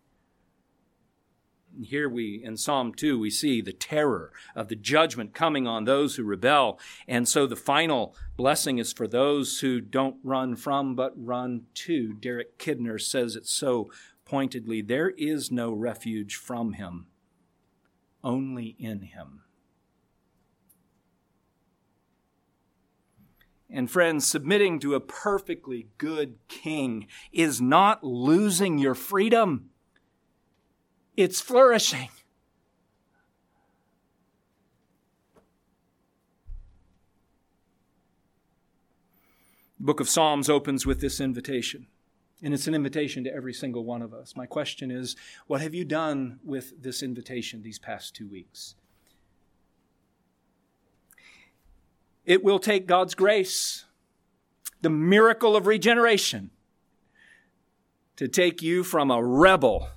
Here 1.82 2.08
we 2.08 2.40
in 2.44 2.56
psalm 2.58 2.94
2 2.94 3.18
we 3.18 3.32
see 3.32 3.60
the 3.60 3.74
terror 3.74 4.32
of 4.56 4.68
the 4.68 4.76
judgment 4.76 5.34
coming 5.34 5.66
on 5.66 5.86
those 5.86 6.16
who 6.16 6.24
rebel. 6.24 6.80
And 7.08 7.28
so 7.28 7.48
the 7.48 7.56
final 7.56 8.16
blessing 8.38 8.78
is 8.78 8.94
for 8.94 9.08
those 9.08 9.60
who 9.60 9.82
don't 9.82 10.18
run 10.24 10.56
from 10.56 10.96
but 10.96 11.14
run 11.16 11.64
to. 11.76 12.14
Derek 12.14 12.60
Kidner 12.60 13.02
says 13.02 13.36
it 13.36 13.48
so 13.48 13.90
pointedly, 14.24 14.82
there 14.82 15.10
is 15.10 15.52
no 15.52 15.72
refuge 15.72 16.36
from 16.36 16.74
him, 16.74 17.08
only 18.24 18.76
in 18.80 19.02
him. 19.02 19.42
And 23.76 23.90
friends, 23.90 24.28
submitting 24.28 24.80
to 24.82 24.94
a 24.94 25.00
perfectly 25.00 25.88
good 25.98 26.36
king 26.48 27.08
is 27.32 27.60
not 27.60 28.04
losing 28.04 28.78
your 28.78 28.94
freedom, 28.94 29.72
it's 31.18 31.42
flourishing. 31.42 32.10
The 39.80 39.86
book 39.86 40.00
of 40.00 40.08
Psalms 40.08 40.50
opens 40.50 40.86
with 40.86 41.02
this 41.02 41.20
invitation. 41.20 41.88
And 42.44 42.54
it's 42.54 42.68
an 42.68 42.76
invitation 42.76 43.24
to 43.24 43.34
every 43.34 43.54
single 43.54 43.84
one 43.84 44.02
of 44.04 44.14
us. 44.14 44.36
My 44.36 44.46
question 44.46 44.92
is 44.92 45.16
what 45.48 45.62
have 45.62 45.74
you 45.74 45.84
done 45.84 46.40
with 46.44 46.80
this 46.82 47.02
invitation 47.02 47.64
these 47.64 47.80
past 47.80 48.16
two 48.16 48.28
weeks? 48.28 48.76
It 52.26 52.44
will 52.44 52.60
take 52.60 52.88
God's 52.88 53.16
grace 53.16 53.86
the 54.82 54.90
miracle 54.90 55.56
of 55.56 55.66
regeneration 55.66 56.52
to 58.18 58.28
take 58.28 58.62
you 58.62 58.84
from 58.84 59.10
a 59.10 59.24
rebel 59.24 59.90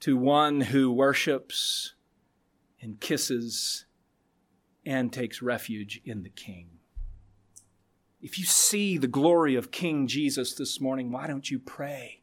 to 0.00 0.16
one 0.16 0.60
who 0.60 0.90
worships 0.90 1.94
and 2.80 3.00
kisses 3.00 3.84
and 4.84 5.12
takes 5.12 5.42
refuge 5.42 6.00
in 6.04 6.22
the 6.22 6.28
King. 6.28 6.70
If 8.20 8.38
you 8.38 8.44
see 8.44 8.98
the 8.98 9.08
glory 9.08 9.56
of 9.56 9.70
King 9.70 10.06
Jesus 10.06 10.54
this 10.54 10.80
morning, 10.80 11.10
why 11.10 11.26
don't 11.26 11.50
you 11.50 11.58
pray 11.58 12.22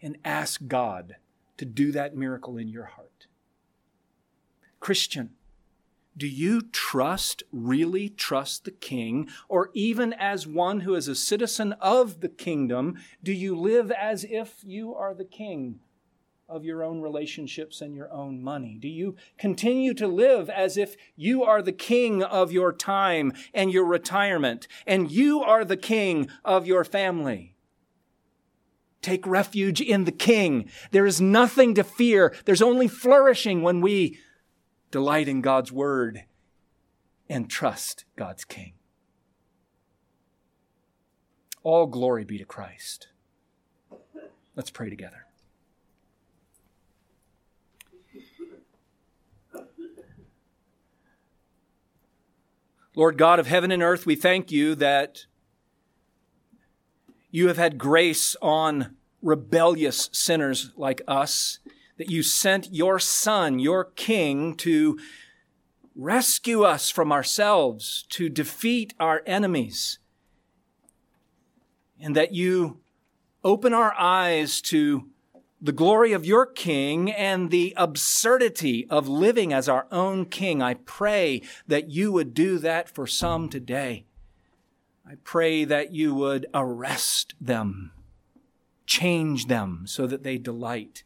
and 0.00 0.18
ask 0.24 0.66
God 0.66 1.16
to 1.56 1.64
do 1.64 1.92
that 1.92 2.14
miracle 2.14 2.56
in 2.58 2.68
your 2.68 2.84
heart? 2.84 3.26
Christian, 4.80 5.30
do 6.18 6.26
you 6.26 6.62
trust, 6.62 7.44
really 7.52 8.08
trust 8.08 8.64
the 8.64 8.70
king? 8.70 9.28
Or 9.48 9.70
even 9.72 10.12
as 10.12 10.46
one 10.46 10.80
who 10.80 10.94
is 10.94 11.08
a 11.08 11.14
citizen 11.14 11.72
of 11.74 12.20
the 12.20 12.28
kingdom, 12.28 12.96
do 13.22 13.32
you 13.32 13.56
live 13.56 13.90
as 13.92 14.24
if 14.24 14.56
you 14.64 14.94
are 14.94 15.14
the 15.14 15.24
king 15.24 15.78
of 16.48 16.64
your 16.64 16.82
own 16.82 17.00
relationships 17.00 17.80
and 17.80 17.94
your 17.94 18.12
own 18.12 18.42
money? 18.42 18.78
Do 18.80 18.88
you 18.88 19.16
continue 19.38 19.94
to 19.94 20.08
live 20.08 20.50
as 20.50 20.76
if 20.76 20.96
you 21.14 21.44
are 21.44 21.62
the 21.62 21.72
king 21.72 22.22
of 22.22 22.50
your 22.50 22.72
time 22.72 23.32
and 23.54 23.70
your 23.70 23.84
retirement 23.84 24.66
and 24.86 25.10
you 25.10 25.42
are 25.42 25.64
the 25.64 25.76
king 25.76 26.28
of 26.44 26.66
your 26.66 26.84
family? 26.84 27.54
Take 29.02 29.26
refuge 29.26 29.80
in 29.80 30.04
the 30.04 30.12
king. 30.12 30.68
There 30.90 31.06
is 31.06 31.20
nothing 31.20 31.74
to 31.74 31.84
fear. 31.84 32.34
There's 32.46 32.62
only 32.62 32.88
flourishing 32.88 33.62
when 33.62 33.80
we 33.80 34.18
delight 34.90 35.28
in 35.28 35.40
God's 35.40 35.72
word, 35.72 36.24
and 37.28 37.50
trust 37.50 38.04
God's 38.16 38.44
King. 38.44 38.72
All 41.62 41.86
glory 41.86 42.24
be 42.24 42.38
to 42.38 42.44
Christ. 42.44 43.08
Let's 44.56 44.70
pray 44.70 44.90
together. 44.90 45.26
Lord 52.94 53.16
God 53.16 53.38
of 53.38 53.46
heaven 53.46 53.70
and 53.70 53.80
earth, 53.82 54.06
we 54.06 54.16
thank 54.16 54.50
you 54.50 54.74
that 54.74 55.26
you 57.30 57.46
have 57.46 57.56
had 57.56 57.78
grace 57.78 58.34
on 58.42 58.96
rebellious 59.22 60.10
sinners 60.12 60.72
like 60.76 61.02
us 61.06 61.60
that 61.98 62.10
you 62.10 62.22
sent 62.22 62.72
your 62.72 62.98
Son, 62.98 63.58
your 63.58 63.84
King, 63.84 64.54
to 64.56 64.98
rescue 65.94 66.62
us 66.62 66.90
from 66.90 67.12
ourselves, 67.12 68.06
to 68.08 68.28
defeat 68.28 68.94
our 68.98 69.22
enemies, 69.26 69.98
and 72.00 72.14
that 72.14 72.32
you 72.32 72.78
open 73.44 73.74
our 73.74 73.92
eyes 73.98 74.60
to 74.62 75.08
the 75.60 75.72
glory 75.72 76.12
of 76.12 76.24
your 76.24 76.46
King 76.46 77.10
and 77.10 77.50
the 77.50 77.74
absurdity 77.76 78.86
of 78.88 79.08
living 79.08 79.52
as 79.52 79.68
our 79.68 79.88
own 79.90 80.24
King. 80.24 80.62
I 80.62 80.74
pray 80.74 81.42
that 81.66 81.90
you 81.90 82.12
would 82.12 82.32
do 82.32 82.58
that 82.58 82.88
for 82.88 83.08
some 83.08 83.48
today. 83.48 84.04
I 85.04 85.14
pray 85.24 85.64
that 85.64 85.92
you 85.92 86.14
would 86.14 86.46
arrest 86.54 87.34
them, 87.40 87.90
change 88.86 89.46
them 89.46 89.82
so 89.86 90.06
that 90.06 90.22
they 90.22 90.38
delight 90.38 91.02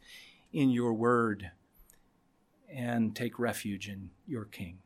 in 0.53 0.69
your 0.69 0.93
word 0.93 1.51
and 2.71 3.15
take 3.15 3.37
refuge 3.37 3.89
in 3.89 4.11
your 4.25 4.45
King. 4.45 4.77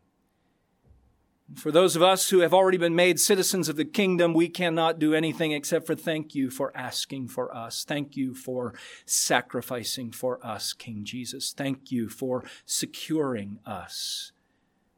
For 1.55 1.71
those 1.71 1.95
of 1.95 2.03
us 2.03 2.29
who 2.29 2.39
have 2.39 2.53
already 2.53 2.77
been 2.77 2.95
made 2.95 3.21
citizens 3.21 3.69
of 3.69 3.77
the 3.77 3.85
kingdom, 3.85 4.33
we 4.33 4.49
cannot 4.49 4.99
do 4.99 5.13
anything 5.13 5.53
except 5.53 5.87
for 5.87 5.95
thank 5.95 6.35
you 6.35 6.49
for 6.49 6.75
asking 6.75 7.29
for 7.29 7.55
us. 7.55 7.85
Thank 7.85 8.17
you 8.17 8.33
for 8.33 8.73
sacrificing 9.05 10.11
for 10.11 10.45
us, 10.45 10.73
King 10.73 11.05
Jesus. 11.05 11.53
Thank 11.53 11.89
you 11.89 12.09
for 12.09 12.43
securing 12.65 13.59
us. 13.65 14.33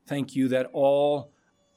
Thank 0.08 0.36
you 0.36 0.48
that 0.48 0.72
all 0.74 1.32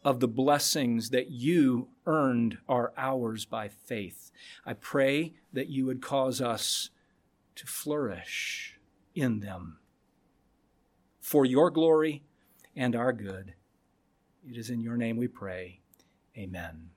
of 0.04 0.20
the 0.20 0.28
blessings 0.28 1.10
that 1.10 1.30
you 1.30 1.88
earned 2.06 2.56
are 2.66 2.94
ours 2.96 3.44
by 3.44 3.68
faith. 3.68 4.30
I 4.64 4.72
pray 4.72 5.34
that 5.52 5.68
you 5.68 5.84
would 5.84 6.00
cause 6.00 6.40
us 6.40 6.88
to 7.56 7.66
flourish 7.66 8.71
in 9.14 9.40
them 9.40 9.78
for 11.20 11.44
your 11.44 11.70
glory 11.70 12.22
and 12.76 12.96
our 12.96 13.12
good. 13.12 13.54
It 14.48 14.56
is 14.56 14.70
in 14.70 14.80
your 14.80 14.96
name 14.96 15.16
we 15.16 15.28
pray. 15.28 15.80
Amen. 16.36 16.90